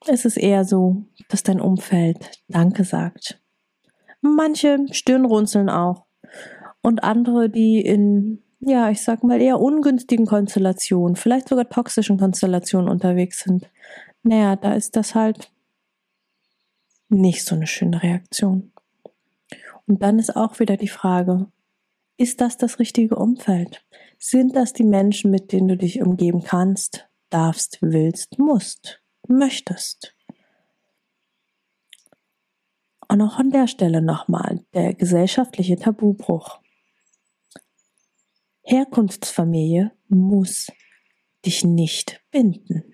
ist 0.07 0.25
es 0.25 0.37
eher 0.37 0.63
so, 0.65 1.03
dass 1.29 1.43
dein 1.43 1.59
Umfeld 1.59 2.31
Danke 2.47 2.83
sagt. 2.83 3.41
Manche 4.21 4.85
Stirnrunzeln 4.91 5.69
auch. 5.69 6.05
Und 6.81 7.03
andere, 7.03 7.49
die 7.49 7.81
in, 7.81 8.41
ja, 8.59 8.89
ich 8.89 9.01
sag 9.01 9.23
mal, 9.23 9.41
eher 9.41 9.59
ungünstigen 9.59 10.25
Konstellationen, 10.25 11.15
vielleicht 11.15 11.49
sogar 11.49 11.69
toxischen 11.69 12.17
Konstellationen 12.17 12.89
unterwegs 12.89 13.39
sind. 13.39 13.69
Naja, 14.23 14.55
da 14.55 14.73
ist 14.73 14.95
das 14.95 15.15
halt 15.15 15.51
nicht 17.09 17.45
so 17.45 17.55
eine 17.55 17.67
schöne 17.67 18.01
Reaktion. 18.01 18.71
Und 19.87 20.03
dann 20.03 20.19
ist 20.19 20.35
auch 20.35 20.59
wieder 20.59 20.77
die 20.77 20.87
Frage, 20.87 21.47
ist 22.17 22.41
das 22.41 22.57
das 22.57 22.79
richtige 22.79 23.15
Umfeld? 23.15 23.85
Sind 24.17 24.55
das 24.55 24.73
die 24.73 24.83
Menschen, 24.83 25.31
mit 25.31 25.51
denen 25.51 25.69
du 25.69 25.77
dich 25.77 26.01
umgeben 26.01 26.43
kannst, 26.43 27.09
darfst, 27.29 27.79
willst, 27.81 28.37
musst, 28.37 29.01
möchtest? 29.27 30.15
Und 33.07 33.21
auch 33.21 33.37
an 33.37 33.49
der 33.49 33.67
Stelle 33.67 34.01
nochmal 34.01 34.63
der 34.73 34.93
gesellschaftliche 34.93 35.77
Tabubruch. 35.77 36.59
Herkunftsfamilie 38.61 39.91
muss 40.09 40.71
dich 41.45 41.63
nicht 41.63 42.21
binden. 42.29 42.93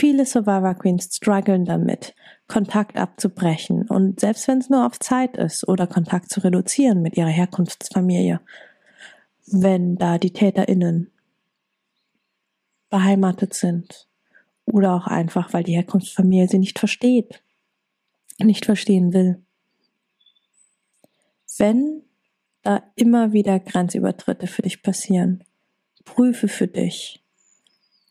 Viele 0.00 0.26
Survivor 0.26 0.74
Queens 0.74 1.12
strugglen 1.12 1.64
damit, 1.64 2.14
Kontakt 2.46 2.96
abzubrechen 2.96 3.88
und 3.88 4.20
selbst 4.20 4.46
wenn 4.46 4.58
es 4.58 4.70
nur 4.70 4.86
auf 4.86 5.00
Zeit 5.00 5.36
ist 5.36 5.66
oder 5.66 5.88
Kontakt 5.88 6.30
zu 6.30 6.38
reduzieren 6.38 7.02
mit 7.02 7.16
ihrer 7.16 7.26
Herkunftsfamilie, 7.26 8.40
wenn 9.46 9.96
da 9.96 10.18
die 10.18 10.32
TäterInnen 10.32 11.10
beheimatet 12.90 13.54
sind. 13.54 14.06
Oder 14.66 14.94
auch 14.94 15.08
einfach, 15.08 15.52
weil 15.52 15.64
die 15.64 15.74
Herkunftsfamilie 15.74 16.46
sie 16.46 16.60
nicht 16.60 16.78
versteht, 16.78 17.42
nicht 18.38 18.66
verstehen 18.66 19.12
will. 19.12 19.42
Wenn 21.56 22.04
da 22.62 22.84
immer 22.94 23.32
wieder 23.32 23.58
Grenzübertritte 23.58 24.46
für 24.46 24.62
dich 24.62 24.80
passieren, 24.80 25.42
prüfe 26.04 26.46
für 26.46 26.68
dich, 26.68 27.20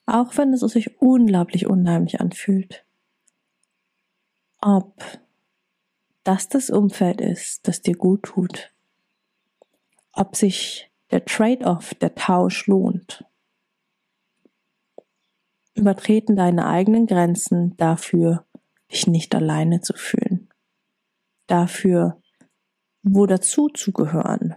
auch 0.07 0.37
wenn 0.37 0.53
es 0.53 0.61
sich 0.61 0.99
unglaublich 1.01 1.67
unheimlich 1.67 2.21
anfühlt, 2.21 2.85
ob 4.59 5.03
das 6.23 6.49
das 6.49 6.69
Umfeld 6.69 7.21
ist, 7.21 7.67
das 7.67 7.81
dir 7.81 7.95
gut 7.95 8.23
tut, 8.23 8.73
ob 10.13 10.35
sich 10.35 10.89
der 11.11 11.25
Trade-off, 11.25 11.93
der 11.95 12.15
Tausch 12.15 12.67
lohnt. 12.67 13.25
Übertreten 15.75 16.35
deine 16.35 16.67
eigenen 16.67 17.05
Grenzen 17.05 17.77
dafür, 17.77 18.45
dich 18.91 19.07
nicht 19.07 19.35
alleine 19.35 19.81
zu 19.81 19.93
fühlen. 19.93 20.49
Dafür, 21.45 22.21
wo 23.03 23.25
dazu 23.25 23.69
zu 23.69 23.91
gehören. 23.91 24.55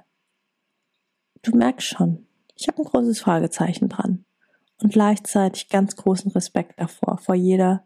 Du 1.43 1.55
merkst 1.57 1.89
schon, 1.89 2.27
ich 2.55 2.69
habe 2.69 2.79
ein 2.79 2.85
großes 2.85 3.21
Fragezeichen 3.21 3.89
dran 3.89 4.25
und 4.83 4.93
gleichzeitig 4.93 5.69
ganz 5.69 5.97
großen 5.97 6.31
Respekt 6.33 6.81
davor, 6.81 7.19
vor 7.19 7.35
jeder, 7.35 7.85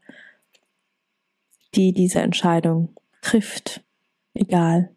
die 1.74 1.92
diese 1.92 2.20
Entscheidung 2.20 2.94
trifft, 3.20 3.82
egal 4.34 4.94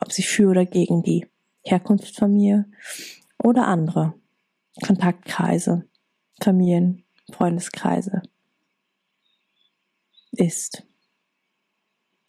ob 0.00 0.12
sie 0.12 0.22
für 0.22 0.50
oder 0.50 0.64
gegen 0.64 1.02
die 1.02 1.26
Herkunftsfamilie 1.62 2.66
oder 3.42 3.66
andere 3.66 4.14
Kontaktkreise, 4.84 5.86
Familien, 6.40 7.04
Freundeskreise 7.32 8.22
ist. 10.32 10.84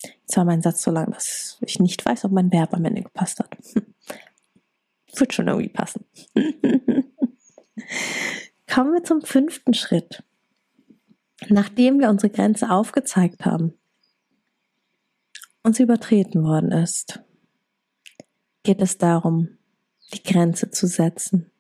Jetzt 0.03 0.38
war 0.38 0.45
mein 0.45 0.62
Satz 0.62 0.81
so 0.81 0.91
lang, 0.91 1.12
dass 1.12 1.57
ich 1.62 1.79
nicht 1.79 2.05
weiß, 2.05 2.25
ob 2.25 2.31
mein 2.31 2.51
Verb 2.51 2.74
am 2.74 2.86
Ende 2.86 3.01
gepasst 3.01 3.39
hat. 3.39 3.57
Wird 5.15 5.34
schon 5.34 5.48
irgendwie 5.48 5.69
passen. 5.69 6.05
Kommen 8.67 8.93
wir 8.93 9.03
zum 9.03 9.22
fünften 9.22 9.74
Schritt. 9.74 10.24
Nachdem 11.50 12.00
wir 12.00 12.10
unsere 12.10 12.31
Grenze 12.31 12.69
aufgezeigt 12.69 13.45
haben 13.45 13.74
und 15.63 15.75
sie 15.75 15.84
übertreten 15.84 16.43
worden 16.43 16.72
ist, 16.72 17.19
geht 18.63 18.81
es 18.81 18.98
darum, 18.98 19.57
die 20.13 20.24
Grenze 20.24 20.72
zu 20.72 20.88
setzen. 20.88 21.51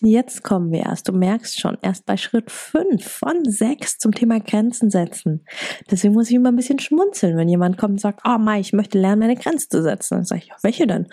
Jetzt 0.00 0.44
kommen 0.44 0.70
wir 0.70 0.80
erst, 0.80 1.08
du 1.08 1.12
merkst 1.12 1.58
schon, 1.58 1.78
erst 1.82 2.06
bei 2.06 2.16
Schritt 2.16 2.50
5 2.50 3.04
von 3.04 3.44
6 3.44 3.98
zum 3.98 4.12
Thema 4.12 4.38
Grenzen 4.38 4.90
setzen. 4.90 5.44
Deswegen 5.90 6.14
muss 6.14 6.30
ich 6.30 6.36
immer 6.36 6.52
ein 6.52 6.56
bisschen 6.56 6.78
schmunzeln, 6.78 7.36
wenn 7.36 7.48
jemand 7.48 7.76
kommt 7.76 7.92
und 7.92 8.00
sagt, 8.00 8.20
oh 8.24 8.38
Mai, 8.38 8.60
ich 8.60 8.72
möchte 8.72 8.98
lernen, 8.98 9.20
meine 9.20 9.36
Grenze 9.36 9.68
zu 9.68 9.82
setzen. 9.82 10.14
Dann 10.14 10.24
sage 10.24 10.42
ich, 10.44 10.52
welche 10.62 10.86
denn? 10.86 11.08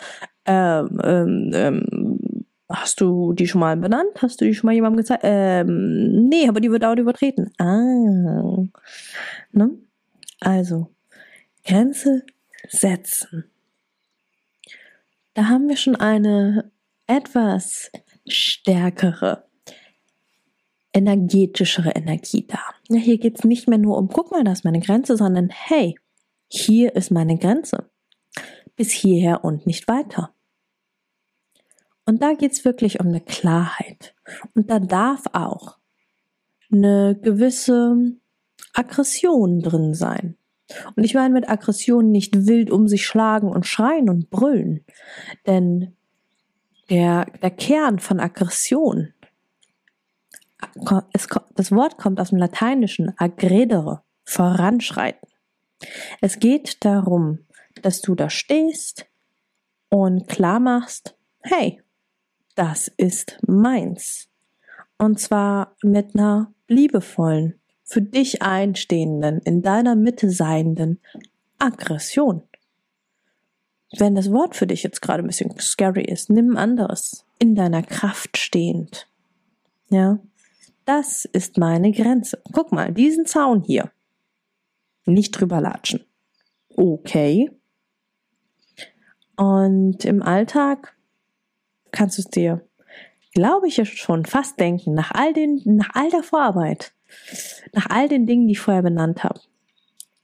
Ähm, 0.46 1.00
ähm, 1.04 1.52
ähm, 1.54 2.20
hast 2.74 3.02
du 3.02 3.34
die 3.34 3.48
schon 3.48 3.62
mal 3.62 3.78
benannt? 3.78 4.22
Hast 4.22 4.42
du 4.42 4.46
die 4.46 4.54
schon 4.54 4.68
mal 4.68 4.74
jemandem 4.74 4.98
gezeigt? 4.98 5.22
Ähm, 5.24 6.28
nee, 6.28 6.48
aber 6.48 6.60
die 6.60 6.72
wird 6.72 6.86
auch 6.86 6.96
übertreten. 6.96 7.52
Ah. 7.58 8.64
Ne? 9.52 9.72
Also, 10.40 10.90
Grenze 11.66 12.24
setzen. 12.70 13.46
Da 15.34 15.48
haben 15.48 15.70
wir 15.70 15.78
schon 15.78 15.96
eine 15.96 16.72
etwas 17.08 17.92
stärkere, 18.28 19.46
energetischere 20.94 21.92
Energie 21.92 22.46
da. 22.48 22.60
Ja, 22.90 22.98
hier 22.98 23.18
geht 23.18 23.40
es 23.40 23.46
nicht 23.46 23.68
mehr 23.68 23.78
nur 23.78 23.98
um, 23.98 24.10
guck 24.10 24.32
mal, 24.32 24.44
da 24.44 24.52
ist 24.52 24.66
meine 24.66 24.82
Grenze, 24.82 25.16
sondern 25.16 25.50
hey, 25.50 25.96
hier 26.48 26.96
ist 26.96 27.12
meine 27.12 27.38
Grenze. 27.38 27.90
Bis 28.76 28.92
hierher 28.92 29.44
und 29.44 29.66
nicht 29.66 29.88
weiter. 29.88 30.34
Und 32.06 32.22
da 32.22 32.34
geht 32.34 32.52
es 32.52 32.66
wirklich 32.66 33.00
um 33.00 33.08
eine 33.08 33.22
Klarheit. 33.22 34.16
Und 34.54 34.70
da 34.70 34.80
darf 34.80 35.24
auch 35.34 35.78
eine 36.72 37.18
gewisse 37.22 38.14
Aggression 38.74 39.62
drin 39.62 39.94
sein. 39.94 40.38
Und 40.96 41.04
ich 41.04 41.14
meine 41.14 41.34
mit 41.34 41.50
Aggression 41.50 42.12
nicht 42.12 42.48
wild 42.48 42.72
um 42.72 42.88
sich 42.88 43.06
schlagen 43.06 43.50
und 43.50 43.66
schreien 43.66 44.10
und 44.10 44.30
brüllen. 44.30 44.86
Denn 45.46 45.96
der, 46.90 47.26
der 47.42 47.52
Kern 47.52 48.00
von 48.00 48.20
Aggression, 48.20 49.14
es, 51.14 51.28
das 51.56 51.72
Wort 51.72 51.98
kommt 51.98 52.20
aus 52.20 52.30
dem 52.30 52.38
Lateinischen 52.38 53.14
aggredere, 53.18 54.04
voranschreiten. 54.24 55.28
Es 56.22 56.40
geht 56.40 56.86
darum, 56.86 57.40
dass 57.82 58.02
du 58.02 58.16
da 58.16 58.30
stehst 58.30 59.08
und 59.90 60.28
klar 60.28 60.60
machst, 60.60 61.16
hey, 61.42 61.82
das 62.56 62.90
ist 62.98 63.38
meins. 63.48 64.30
Und 64.98 65.20
zwar 65.20 65.76
mit 65.82 66.16
einer 66.16 66.54
liebevollen, 66.68 67.60
für 67.84 68.02
dich 68.02 68.42
einstehenden, 68.42 69.40
in 69.40 69.62
deiner 69.62 69.96
Mitte 69.96 70.30
seienden 70.30 71.00
Aggression. 71.60 72.44
Wenn 73.98 74.16
das 74.16 74.32
Wort 74.32 74.56
für 74.56 74.68
dich 74.68 74.84
jetzt 74.84 75.02
gerade 75.02 75.24
ein 75.24 75.28
bisschen 75.28 75.58
scary 75.60 76.04
ist, 76.04 76.30
nimm 76.30 76.52
ein 76.52 76.58
anderes. 76.58 77.26
In 77.40 77.56
deiner 77.56 77.84
Kraft 77.84 78.38
stehend. 78.38 79.08
Ja. 79.90 80.20
Das 80.86 81.26
ist 81.26 81.58
meine 81.58 81.92
Grenze. 81.92 82.42
Guck 82.54 82.72
mal, 82.72 82.94
diesen 82.94 83.26
Zaun 83.26 83.64
hier. 83.64 83.92
Nicht 85.06 85.32
drüber 85.32 85.62
latschen. 85.62 86.06
Okay. 86.76 87.52
Und 89.36 90.06
im 90.06 90.22
Alltag 90.22 90.96
kannst 91.92 92.18
du 92.18 92.22
es 92.22 92.30
dir, 92.30 92.62
glaube 93.34 93.68
ich, 93.68 93.82
schon 93.98 94.26
fast 94.26 94.60
denken, 94.60 94.94
nach 94.94 95.12
all 95.12 95.34
den, 95.34 95.62
nach 95.66 95.92
all 95.94 96.10
der 96.10 96.24
Vorarbeit, 96.24 96.94
nach 97.74 97.88
all 97.90 98.08
den 98.08 98.26
Dingen, 98.26 98.48
die 98.48 98.54
ich 98.54 98.60
vorher 98.60 98.84
benannt 98.84 99.24
habe, 99.24 99.40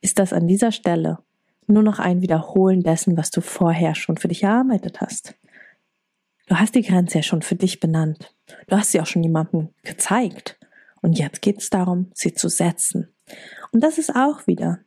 ist 0.02 0.20
das 0.20 0.34
an 0.34 0.48
dieser 0.48 0.72
Stelle 0.72 1.20
nur 1.68 1.84
noch 1.84 2.00
ein 2.00 2.22
Wiederholen 2.22 2.82
dessen, 2.82 3.18
was 3.18 3.30
du 3.30 3.42
vorher 3.42 3.94
schon 3.94 4.18
für 4.18 4.30
dich 4.30 4.44
erarbeitet 4.44 5.02
hast. 5.02 5.36
Du 6.48 6.56
hast 6.56 6.76
die 6.76 6.82
Grenze 6.82 7.18
ja 7.18 7.24
schon 7.24 7.42
für 7.42 7.56
dich 7.56 7.82
benannt. 7.82 8.34
Du 8.68 8.78
hast 8.78 8.92
sie 8.92 9.02
auch 9.02 9.06
schon 9.06 9.24
jemandem 9.24 9.70
gezeigt. 9.84 10.58
Und 11.02 11.20
jetzt 11.20 11.42
geht 11.42 11.60
es 11.60 11.70
darum, 11.70 12.10
sie 12.14 12.34
zu 12.34 12.48
setzen. 12.48 13.14
Und 13.74 13.84
das 13.84 13.98
ist 13.98 14.16
auch 14.16 14.48
wieder 14.48 14.80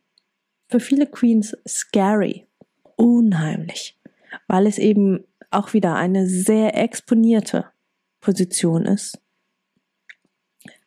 für 0.68 0.80
viele 0.80 1.06
Queens 1.06 1.56
scary, 1.68 2.46
unheimlich, 2.96 3.98
weil 4.46 4.66
es 4.66 4.78
eben 4.78 5.24
auch 5.50 5.72
wieder 5.72 5.94
eine 5.94 6.26
sehr 6.26 6.76
exponierte 6.76 7.66
Position 8.20 8.86
ist, 8.86 9.18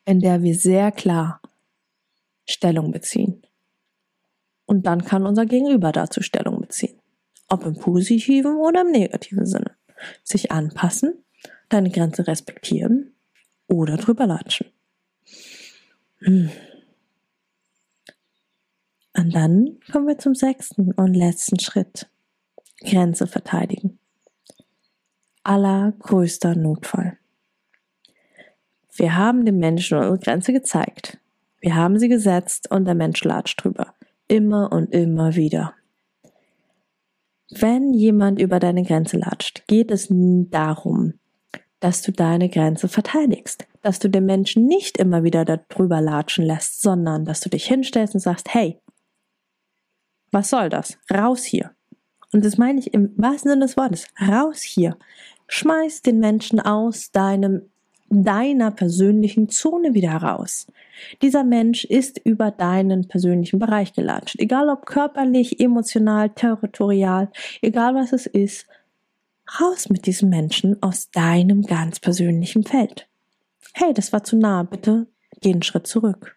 in 0.05 0.19
der 0.19 0.41
wir 0.41 0.55
sehr 0.55 0.91
klar 0.91 1.41
Stellung 2.45 2.91
beziehen. 2.91 3.45
Und 4.65 4.85
dann 4.85 5.03
kann 5.03 5.25
unser 5.25 5.45
Gegenüber 5.45 5.91
dazu 5.91 6.21
Stellung 6.21 6.61
beziehen. 6.61 6.99
Ob 7.49 7.65
im 7.65 7.75
positiven 7.75 8.57
oder 8.57 8.81
im 8.81 8.91
negativen 8.91 9.45
Sinne. 9.45 9.75
Sich 10.23 10.51
anpassen, 10.51 11.23
deine 11.69 11.91
Grenze 11.91 12.27
respektieren 12.27 13.13
oder 13.67 13.97
drüber 13.97 14.25
latschen. 14.25 14.67
Hm. 16.19 16.49
Und 19.15 19.35
dann 19.35 19.79
kommen 19.91 20.07
wir 20.07 20.17
zum 20.17 20.33
sechsten 20.33 20.91
und 20.93 21.13
letzten 21.13 21.59
Schritt. 21.59 22.09
Grenze 22.79 23.27
verteidigen. 23.27 23.99
Allergrößter 25.43 26.55
Notfall. 26.55 27.17
Wir 28.95 29.17
haben 29.17 29.45
dem 29.45 29.57
Menschen 29.59 29.97
unsere 29.97 30.19
Grenze 30.19 30.53
gezeigt. 30.53 31.17
Wir 31.59 31.75
haben 31.75 31.99
sie 31.99 32.09
gesetzt 32.09 32.69
und 32.71 32.85
der 32.85 32.95
Mensch 32.95 33.23
latscht 33.23 33.63
drüber. 33.63 33.93
Immer 34.27 34.71
und 34.71 34.93
immer 34.93 35.35
wieder. 35.35 35.73
Wenn 37.49 37.93
jemand 37.93 38.39
über 38.39 38.59
deine 38.59 38.83
Grenze 38.83 39.17
latscht, 39.17 39.63
geht 39.67 39.91
es 39.91 40.07
darum, 40.09 41.13
dass 41.79 42.01
du 42.01 42.11
deine 42.11 42.49
Grenze 42.49 42.87
verteidigst, 42.87 43.67
dass 43.81 43.99
du 43.99 44.09
den 44.09 44.25
Menschen 44.25 44.65
nicht 44.65 44.97
immer 44.97 45.23
wieder 45.23 45.43
darüber 45.43 45.99
latschen 45.99 46.45
lässt, 46.45 46.81
sondern 46.81 47.25
dass 47.25 47.41
du 47.41 47.49
dich 47.49 47.65
hinstellst 47.65 48.13
und 48.13 48.21
sagst, 48.21 48.53
hey, 48.53 48.79
was 50.31 50.49
soll 50.49 50.69
das? 50.69 50.97
Raus 51.13 51.43
hier. 51.43 51.71
Und 52.31 52.43
das 52.43 52.57
meine 52.57 52.79
ich 52.79 52.93
im 52.93 53.13
wahrsten 53.15 53.51
Sinne 53.51 53.65
des 53.65 53.77
Wortes. 53.77 54.07
Raus 54.19 54.61
hier. 54.61 54.97
Schmeiß 55.53 56.01
den 56.01 56.19
Menschen 56.19 56.59
aus 56.59 57.11
deinem 57.11 57.69
deiner 58.09 58.71
persönlichen 58.71 59.49
Zone 59.49 59.93
wieder 59.93 60.13
raus. 60.13 60.65
Dieser 61.21 61.43
Mensch 61.43 61.85
ist 61.85 62.19
über 62.23 62.49
deinen 62.49 63.07
persönlichen 63.07 63.59
Bereich 63.59 63.93
gelatscht. 63.93 64.39
Egal 64.39 64.69
ob 64.69 64.87
körperlich, 64.87 65.59
emotional, 65.59 66.31
territorial, 66.31 67.31
egal 67.61 67.93
was 67.93 68.13
es 68.13 68.25
ist, 68.25 68.65
raus 69.59 69.89
mit 69.89 70.07
diesem 70.07 70.29
Menschen 70.29 70.81
aus 70.81 71.11
deinem 71.11 71.61
ganz 71.61 71.99
persönlichen 71.99 72.63
Feld. 72.63 73.07
Hey, 73.75 73.93
das 73.93 74.11
war 74.11 74.23
zu 74.23 74.35
nah, 74.35 74.63
bitte 74.63 75.05
geh 75.41 75.51
einen 75.51 75.61
Schritt 75.61 75.85
zurück. 75.85 76.35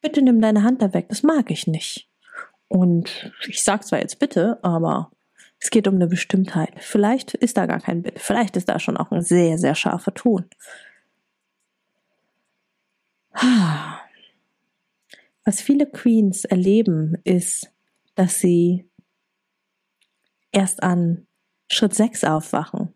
Bitte 0.00 0.22
nimm 0.22 0.40
deine 0.40 0.62
Hand 0.62 0.80
da 0.80 0.94
weg, 0.94 1.06
das 1.10 1.22
mag 1.22 1.50
ich 1.50 1.66
nicht. 1.66 2.08
Und 2.68 3.30
ich 3.46 3.62
sag 3.62 3.84
zwar 3.84 4.00
jetzt 4.00 4.18
bitte, 4.18 4.58
aber 4.62 5.10
es 5.62 5.70
geht 5.70 5.86
um 5.86 5.94
eine 5.94 6.08
Bestimmtheit. 6.08 6.72
Vielleicht 6.78 7.34
ist 7.34 7.56
da 7.56 7.66
gar 7.66 7.78
kein 7.78 8.02
Bitte, 8.02 8.18
vielleicht 8.18 8.56
ist 8.56 8.68
da 8.68 8.80
schon 8.80 8.96
auch 8.96 9.12
ein 9.12 9.22
sehr, 9.22 9.58
sehr 9.58 9.76
scharfer 9.76 10.12
Ton. 10.12 10.46
Was 15.44 15.60
viele 15.60 15.86
Queens 15.86 16.44
erleben, 16.44 17.16
ist, 17.22 17.70
dass 18.16 18.40
sie 18.40 18.90
erst 20.50 20.82
an 20.82 21.28
Schritt 21.68 21.94
6 21.94 22.24
aufwachen. 22.24 22.92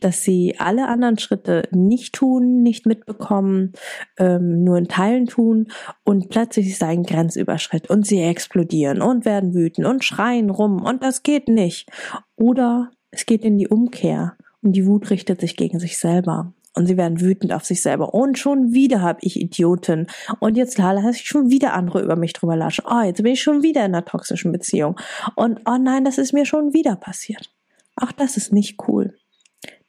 Dass 0.00 0.22
sie 0.22 0.56
alle 0.58 0.88
anderen 0.88 1.18
Schritte 1.18 1.68
nicht 1.72 2.14
tun, 2.14 2.62
nicht 2.62 2.86
mitbekommen, 2.86 3.72
ähm, 4.18 4.64
nur 4.64 4.78
in 4.78 4.88
Teilen 4.88 5.26
tun 5.26 5.68
und 6.04 6.28
plötzlich 6.30 6.68
ist 6.68 6.82
ein 6.82 7.02
Grenzüberschritt 7.02 7.90
und 7.90 8.06
sie 8.06 8.20
explodieren 8.20 9.02
und 9.02 9.24
werden 9.24 9.54
wütend 9.54 9.86
und 9.86 10.04
schreien 10.04 10.50
rum 10.50 10.82
und 10.82 11.02
das 11.02 11.22
geht 11.22 11.48
nicht. 11.48 11.90
Oder 12.36 12.90
es 13.10 13.26
geht 13.26 13.44
in 13.44 13.58
die 13.58 13.68
Umkehr 13.68 14.36
und 14.62 14.72
die 14.72 14.86
Wut 14.86 15.10
richtet 15.10 15.40
sich 15.40 15.56
gegen 15.56 15.78
sich 15.78 15.98
selber 15.98 16.52
und 16.74 16.86
sie 16.86 16.96
werden 16.96 17.20
wütend 17.20 17.52
auf 17.52 17.64
sich 17.64 17.82
selber. 17.82 18.14
Und 18.14 18.38
schon 18.38 18.72
wieder 18.72 19.02
habe 19.02 19.18
ich 19.22 19.40
Idioten. 19.40 20.06
Und 20.38 20.56
jetzt 20.56 20.78
lasse 20.78 21.10
ich 21.10 21.26
schon 21.26 21.50
wieder 21.50 21.74
andere 21.74 22.02
über 22.02 22.16
mich 22.16 22.32
drüber 22.32 22.56
laschen. 22.56 22.84
Oh, 22.88 23.02
jetzt 23.02 23.22
bin 23.22 23.32
ich 23.32 23.42
schon 23.42 23.62
wieder 23.62 23.84
in 23.84 23.94
einer 23.94 24.04
toxischen 24.04 24.52
Beziehung. 24.52 24.98
Und 25.34 25.60
oh 25.66 25.78
nein, 25.80 26.04
das 26.04 26.18
ist 26.18 26.32
mir 26.32 26.46
schon 26.46 26.72
wieder 26.72 26.96
passiert. 26.96 27.52
Auch 27.96 28.12
das 28.12 28.36
ist 28.36 28.52
nicht 28.52 28.78
cool. 28.88 29.19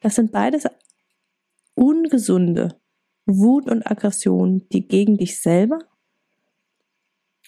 Das 0.01 0.15
sind 0.15 0.31
beides 0.31 0.65
ungesunde 1.75 2.75
Wut 3.25 3.69
und 3.69 3.89
Aggression, 3.89 4.67
die 4.69 4.87
gegen 4.87 5.17
dich 5.17 5.39
selber 5.39 5.79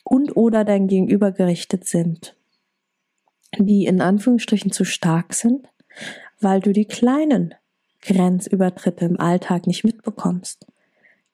und 0.04 0.38
oder 0.38 0.64
dein 0.64 0.88
Gegenüber 0.88 1.32
gerichtet 1.32 1.86
sind, 1.86 2.38
die 3.58 3.86
in 3.86 4.02
Anführungsstrichen 4.02 4.72
zu 4.72 4.86
stark 4.86 5.34
sind, 5.34 5.68
weil 6.40 6.60
du 6.60 6.74
die 6.74 6.86
kleinen 6.86 7.56
Grenzübertritte 8.02 9.06
im 9.06 9.20
Alltag 9.20 9.66
nicht 9.66 9.84
mitbekommst. 9.84 10.68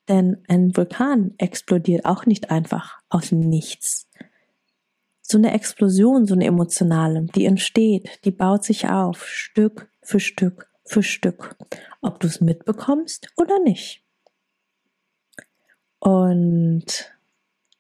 Denn 0.08 0.38
ein 0.48 0.76
Vulkan 0.76 1.34
explodiert 1.38 2.06
auch 2.06 2.26
nicht 2.26 2.50
einfach 2.50 3.00
aus 3.10 3.32
Nichts. 3.32 4.08
So 5.22 5.38
eine 5.38 5.54
Explosion, 5.54 6.26
so 6.26 6.34
eine 6.34 6.46
emotionale, 6.46 7.28
die 7.36 7.46
entsteht, 7.46 8.10
die 8.24 8.32
baut 8.32 8.64
sich 8.64 8.88
auf, 8.88 9.28
Stück 9.28 9.92
für 10.02 10.20
Stück 10.20 10.69
für 10.90 11.04
Stück, 11.04 11.56
ob 12.02 12.20
du 12.20 12.28
es 12.28 12.42
mitbekommst 12.42 13.32
oder 13.38 13.60
nicht. 13.60 14.04
Und 16.00 17.14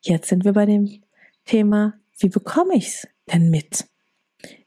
jetzt 0.02 0.30
sind 0.30 0.45
wir 0.45 0.54
bei 0.54 0.65
dem 0.65 1.02
Thema, 1.45 1.95
wie 2.19 2.30
bekomme 2.30 2.76
ich 2.76 2.88
es 2.88 3.08
denn 3.32 3.50
mit? 3.50 3.86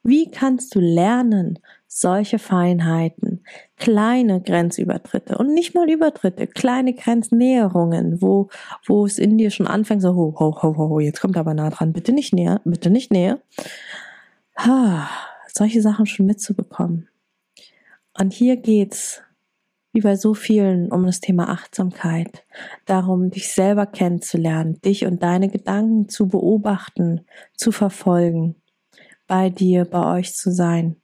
Wie 0.03 0.31
kannst 0.31 0.75
du 0.75 0.81
lernen, 0.81 1.61
solche 1.87 2.39
Feinheiten, 2.39 3.45
kleine 3.77 4.41
Grenzübertritte 4.41 5.39
und 5.39 5.55
nicht 5.55 5.75
mal 5.75 5.89
Übertritte, 5.89 6.47
kleine 6.47 6.95
Grenznäherungen, 6.95 8.21
wo, 8.21 8.49
wo 8.87 9.07
es 9.07 9.19
in 9.19 9.39
dir 9.39 9.51
schon 9.51 9.69
anfängt, 9.69 10.03
so, 10.03 10.15
ho, 10.15 10.35
ho, 10.39 10.63
ho, 10.63 10.77
ho, 10.77 11.01
jetzt 11.01 11.21
kommt 11.21 11.37
aber 11.37 11.55
nah 11.55 11.71
dran, 11.71 11.93
bitte 11.93 12.13
nicht 12.13 12.33
näher, 12.33 12.61
bitte 12.65 12.91
nicht 12.91 13.13
näher. 13.13 13.41
Ha, 14.57 15.09
solche 15.47 15.81
Sachen 15.81 16.07
schon 16.07 16.27
mitzubekommen. 16.27 17.09
Und 18.19 18.33
hier 18.33 18.57
geht's, 18.57 19.23
wie 19.93 20.01
bei 20.01 20.17
so 20.17 20.35
vielen, 20.35 20.91
um 20.91 21.05
das 21.05 21.21
Thema 21.21 21.49
Achtsamkeit, 21.49 22.45
darum, 22.87 23.31
dich 23.31 23.53
selber 23.53 23.87
kennenzulernen, 23.87 24.81
dich 24.81 25.07
und 25.07 25.23
deine 25.23 25.49
Gedanken 25.49 26.09
zu 26.09 26.29
beobachten, 26.29 27.27
zu 27.55 27.73
verfolgen, 27.73 28.57
bei 29.27 29.51
dir, 29.51 29.85
bei 29.85 30.19
euch 30.19 30.35
zu 30.35 30.51
sein 30.51 30.97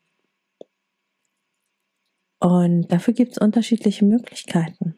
und 2.41 2.93
dafür 2.93 3.15
gibt 3.15 3.33
es 3.33 3.39
unterschiedliche 3.39 4.05
Möglichkeiten. 4.05 4.95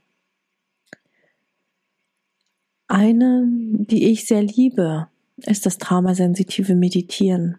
Eine, 2.87 3.47
die 3.47 4.11
ich 4.11 4.27
sehr 4.27 4.43
liebe, 4.43 5.09
ist 5.37 5.65
das 5.65 5.79
traumasensitive 5.79 6.75
Meditieren. 6.75 7.59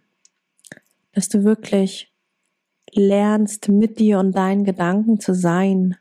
Dass 1.14 1.30
du 1.30 1.44
wirklich 1.44 2.11
lernst, 2.94 3.70
mit 3.70 4.00
dir 4.00 4.20
und 4.20 4.36
deinen 4.36 4.64
Gedanken 4.64 5.20
zu 5.20 5.34
sein, 5.34 5.96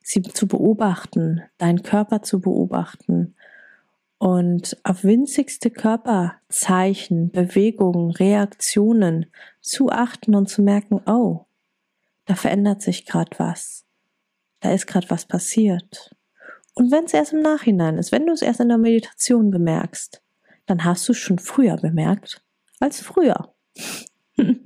sie 0.00 0.22
zu 0.22 0.46
beobachten, 0.46 1.42
deinen 1.58 1.82
Körper 1.82 2.22
zu 2.22 2.40
beobachten 2.40 3.34
und 4.18 4.76
auf 4.84 5.02
winzigste 5.02 5.70
Körperzeichen, 5.70 7.32
Bewegungen, 7.32 8.12
Reaktionen 8.12 9.26
zu 9.60 9.90
achten 9.90 10.36
und 10.36 10.48
zu 10.48 10.62
merken, 10.62 11.00
oh, 11.06 11.46
da 12.26 12.36
verändert 12.36 12.82
sich 12.82 13.04
gerade 13.04 13.36
was. 13.38 13.84
Da 14.60 14.72
ist 14.72 14.86
gerade 14.86 15.10
was 15.10 15.26
passiert. 15.26 16.14
Und 16.74 16.92
wenn 16.92 17.04
es 17.04 17.14
erst 17.14 17.32
im 17.32 17.42
Nachhinein 17.42 17.98
ist, 17.98 18.12
wenn 18.12 18.26
du 18.26 18.32
es 18.32 18.42
erst 18.42 18.60
in 18.60 18.68
der 18.68 18.78
Meditation 18.78 19.50
bemerkst, 19.50 20.22
dann 20.66 20.84
hast 20.84 21.08
du 21.08 21.12
es 21.12 21.18
schon 21.18 21.40
früher 21.40 21.76
bemerkt 21.76 22.44
als 22.78 23.00
früher. 23.00 23.52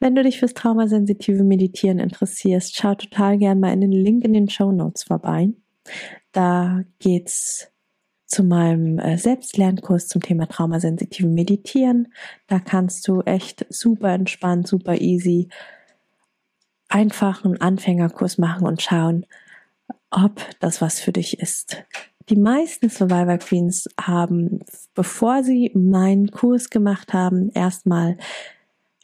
wenn 0.00 0.14
du 0.14 0.22
dich 0.22 0.38
fürs 0.38 0.54
traumasensitive 0.54 1.44
Meditieren 1.44 1.98
interessierst, 1.98 2.76
schau 2.76 2.94
total 2.94 3.38
gern 3.38 3.60
mal 3.60 3.72
in 3.72 3.80
den 3.80 3.92
Link 3.92 4.24
in 4.24 4.32
den 4.32 4.48
Show 4.48 4.72
Notes 4.72 5.04
vorbei. 5.04 5.50
Da 6.32 6.82
geht's 6.98 7.68
zu 8.26 8.44
meinem 8.44 8.98
äh, 8.98 9.18
Selbstlernkurs 9.18 10.08
zum 10.08 10.22
Thema 10.22 10.46
traumasensitive 10.46 11.28
Meditieren. 11.28 12.08
Da 12.46 12.60
kannst 12.60 13.06
du 13.08 13.22
echt 13.22 13.66
super 13.68 14.10
entspannt, 14.10 14.68
super 14.68 15.00
easy 15.00 15.48
einfach 16.90 17.44
einen 17.44 17.60
Anfängerkurs 17.60 18.36
machen 18.36 18.66
und 18.66 18.82
schauen, 18.82 19.24
ob 20.10 20.40
das 20.58 20.80
was 20.80 21.00
für 21.00 21.12
dich 21.12 21.38
ist. 21.38 21.84
Die 22.28 22.36
meisten 22.36 22.90
Survivor 22.90 23.38
Queens 23.38 23.88
haben, 24.00 24.60
bevor 24.94 25.42
sie 25.42 25.70
meinen 25.74 26.30
Kurs 26.30 26.68
gemacht 26.70 27.12
haben, 27.12 27.50
erstmal 27.54 28.18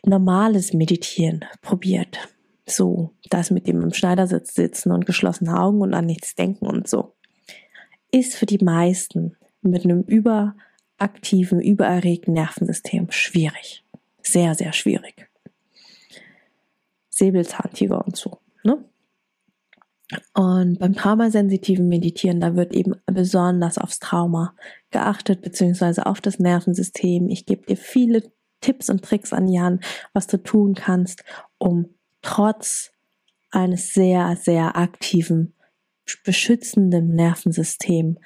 normales 0.07 0.73
Meditieren 0.73 1.45
probiert. 1.63 2.29
So, 2.69 3.13
das 3.31 3.51
mit 3.51 3.69
dem 3.69 3.83
im 3.83 3.93
Schneidersitz 3.93 4.55
sitzen 4.55 4.91
und 4.91 5.07
geschlossene 5.07 5.59
Augen 5.59 5.83
und 5.83 5.95
an 5.95 6.07
nichts 6.07 6.35
denken 6.35 6.67
und 6.67 6.89
so 6.89 7.17
ist 8.17 8.37
für 8.37 8.47
die 8.47 8.63
meisten 8.63 9.37
mit 9.63 9.85
einem 9.85 10.03
überaktiven, 10.03 11.61
übererregten 11.61 12.35
Nervensystem 12.35 13.11
schwierig. 13.11 13.85
Sehr, 14.23 14.55
sehr 14.55 14.73
schwierig. 14.73 15.29
Säbelzahntiger 17.11 18.05
und 18.05 18.17
so. 18.17 18.39
Ne? 18.65 18.85
Und 20.35 20.79
beim 20.79 20.95
traumasensitiven 20.95 21.89
Meditieren, 21.89 22.41
da 22.41 22.55
wird 22.55 22.73
eben 22.75 22.95
besonders 23.07 23.79
aufs 23.79 23.99
Trauma 23.99 24.55
geachtet, 24.91 25.43
beziehungsweise 25.43 26.07
auf 26.07 26.21
das 26.21 26.39
Nervensystem. 26.39 27.29
Ich 27.29 27.47
gebe 27.47 27.67
dir 27.67 27.77
viele 27.77 28.23
Tipps 28.61 28.89
und 28.89 29.05
Tricks 29.05 29.33
an 29.33 29.49
Jan, 29.49 29.81
was 30.13 30.27
du 30.27 30.43
tun 30.43 30.75
kannst, 30.75 31.25
um 31.59 31.91
trotz 32.23 32.93
eines 33.51 33.95
sehr, 33.95 34.37
sehr 34.37 34.77
aktiven 34.77 35.55
beschützendem 36.25 37.09
Nervensystem 37.09 38.19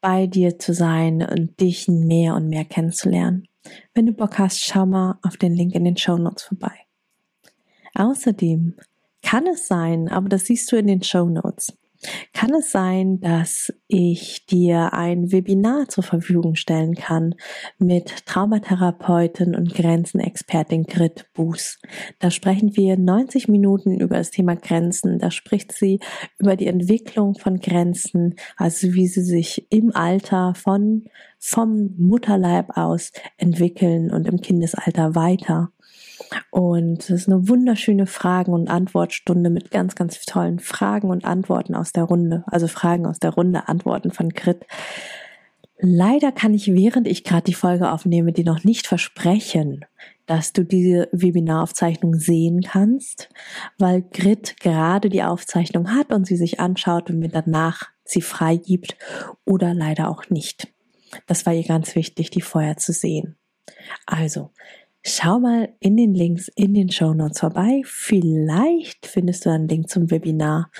bei 0.00 0.26
dir 0.26 0.58
zu 0.58 0.74
sein 0.74 1.22
und 1.22 1.60
dich 1.60 1.88
mehr 1.88 2.34
und 2.34 2.48
mehr 2.48 2.64
kennenzulernen. 2.64 3.48
Wenn 3.94 4.06
du 4.06 4.12
Bock 4.12 4.38
hast, 4.38 4.62
schau 4.62 4.86
mal 4.86 5.18
auf 5.22 5.36
den 5.36 5.54
Link 5.54 5.74
in 5.74 5.84
den 5.84 5.96
Show 5.96 6.16
Notes 6.16 6.44
vorbei. 6.44 6.72
Außerdem 7.94 8.74
kann 9.22 9.46
es 9.46 9.66
sein, 9.66 10.08
aber 10.08 10.28
das 10.28 10.44
siehst 10.44 10.70
du 10.70 10.76
in 10.76 10.86
den 10.86 11.02
Show 11.02 11.24
Notes, 11.24 11.76
kann 12.32 12.54
es 12.54 12.70
sein, 12.70 13.20
dass 13.20 13.72
ich 13.88 14.46
dir 14.46 14.92
ein 14.92 15.32
Webinar 15.32 15.88
zur 15.88 16.04
Verfügung 16.04 16.54
stellen 16.54 16.94
kann 16.94 17.34
mit 17.78 18.26
Traumatherapeutin 18.26 19.54
und 19.54 19.74
Grenzenexpertin 19.74 20.84
Grit 20.84 21.26
Buß? 21.34 21.78
Da 22.18 22.30
sprechen 22.30 22.76
wir 22.76 22.98
90 22.98 23.48
Minuten 23.48 23.98
über 23.98 24.16
das 24.16 24.30
Thema 24.30 24.56
Grenzen. 24.56 25.18
Da 25.18 25.30
spricht 25.30 25.72
sie 25.72 26.00
über 26.38 26.56
die 26.56 26.66
Entwicklung 26.66 27.34
von 27.34 27.58
Grenzen, 27.58 28.34
also 28.56 28.94
wie 28.94 29.06
sie 29.06 29.22
sich 29.22 29.66
im 29.70 29.94
Alter 29.94 30.54
von 30.54 31.04
vom 31.38 31.94
Mutterleib 31.98 32.76
aus 32.76 33.12
entwickeln 33.36 34.10
und 34.10 34.26
im 34.26 34.40
Kindesalter 34.40 35.14
weiter. 35.14 35.70
Und 36.50 37.02
es 37.02 37.10
ist 37.10 37.28
eine 37.28 37.48
wunderschöne 37.48 38.06
Fragen- 38.06 38.52
und 38.52 38.68
Antwortstunde 38.68 39.50
mit 39.50 39.70
ganz, 39.70 39.94
ganz 39.94 40.20
tollen 40.24 40.58
Fragen 40.58 41.10
und 41.10 41.24
Antworten 41.24 41.74
aus 41.74 41.92
der 41.92 42.04
Runde. 42.04 42.44
Also 42.46 42.68
Fragen 42.68 43.06
aus 43.06 43.18
der 43.18 43.30
Runde, 43.30 43.68
Antworten 43.68 44.10
von 44.10 44.30
Grit. 44.30 44.64
Leider 45.78 46.32
kann 46.32 46.54
ich, 46.54 46.72
während 46.72 47.06
ich 47.06 47.22
gerade 47.22 47.44
die 47.44 47.54
Folge 47.54 47.92
aufnehme, 47.92 48.32
die 48.32 48.44
noch 48.44 48.64
nicht 48.64 48.86
versprechen, 48.86 49.84
dass 50.24 50.52
du 50.52 50.64
diese 50.64 51.08
Webinaraufzeichnung 51.12 52.14
sehen 52.14 52.62
kannst, 52.62 53.28
weil 53.78 54.02
Grit 54.02 54.58
gerade 54.60 55.10
die 55.10 55.22
Aufzeichnung 55.22 55.92
hat 55.92 56.12
und 56.12 56.26
sie 56.26 56.36
sich 56.36 56.60
anschaut 56.60 57.10
und 57.10 57.18
mir 57.18 57.28
danach 57.28 57.90
sie 58.04 58.22
freigibt 58.22 58.96
oder 59.44 59.74
leider 59.74 60.08
auch 60.08 60.30
nicht. 60.30 60.68
Das 61.26 61.46
war 61.46 61.52
ihr 61.52 61.64
ganz 61.64 61.94
wichtig, 61.94 62.30
die 62.30 62.40
vorher 62.40 62.76
zu 62.76 62.92
sehen. 62.92 63.36
Also, 64.06 64.50
schau 65.06 65.38
mal 65.38 65.72
in 65.78 65.96
den 65.96 66.14
Links 66.14 66.48
in 66.56 66.74
den 66.74 66.90
Show 66.90 67.14
Notes 67.14 67.40
vorbei. 67.40 67.82
Vielleicht 67.84 69.06
findest 69.06 69.46
du 69.46 69.50
einen 69.50 69.68
Link 69.68 69.88
zum 69.88 70.10
Webinar. 70.10 70.70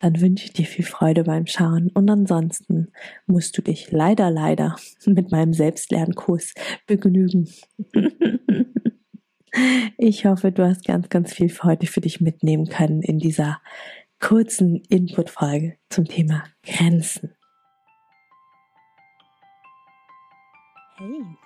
Dann 0.00 0.20
wünsche 0.20 0.46
ich 0.46 0.52
dir 0.52 0.66
viel 0.66 0.84
Freude 0.84 1.24
beim 1.24 1.46
Schauen. 1.46 1.90
Und 1.94 2.10
ansonsten 2.10 2.88
musst 3.26 3.56
du 3.56 3.62
dich 3.62 3.92
leider, 3.92 4.30
leider 4.30 4.76
mit 5.06 5.30
meinem 5.30 5.52
Selbstlernkurs 5.52 6.54
begnügen. 6.86 7.48
Ich 9.96 10.26
hoffe, 10.26 10.52
du 10.52 10.66
hast 10.66 10.84
ganz, 10.84 11.08
ganz 11.08 11.32
viel 11.32 11.48
für 11.48 11.62
heute 11.62 11.86
für 11.86 12.02
dich 12.02 12.20
mitnehmen 12.20 12.66
können 12.66 13.00
in 13.00 13.18
dieser 13.18 13.58
kurzen 14.20 14.82
Input-Folge 14.90 15.78
zum 15.88 16.04
Thema 16.04 16.44
Grenzen. 16.62 17.34
Hey, 20.98 21.45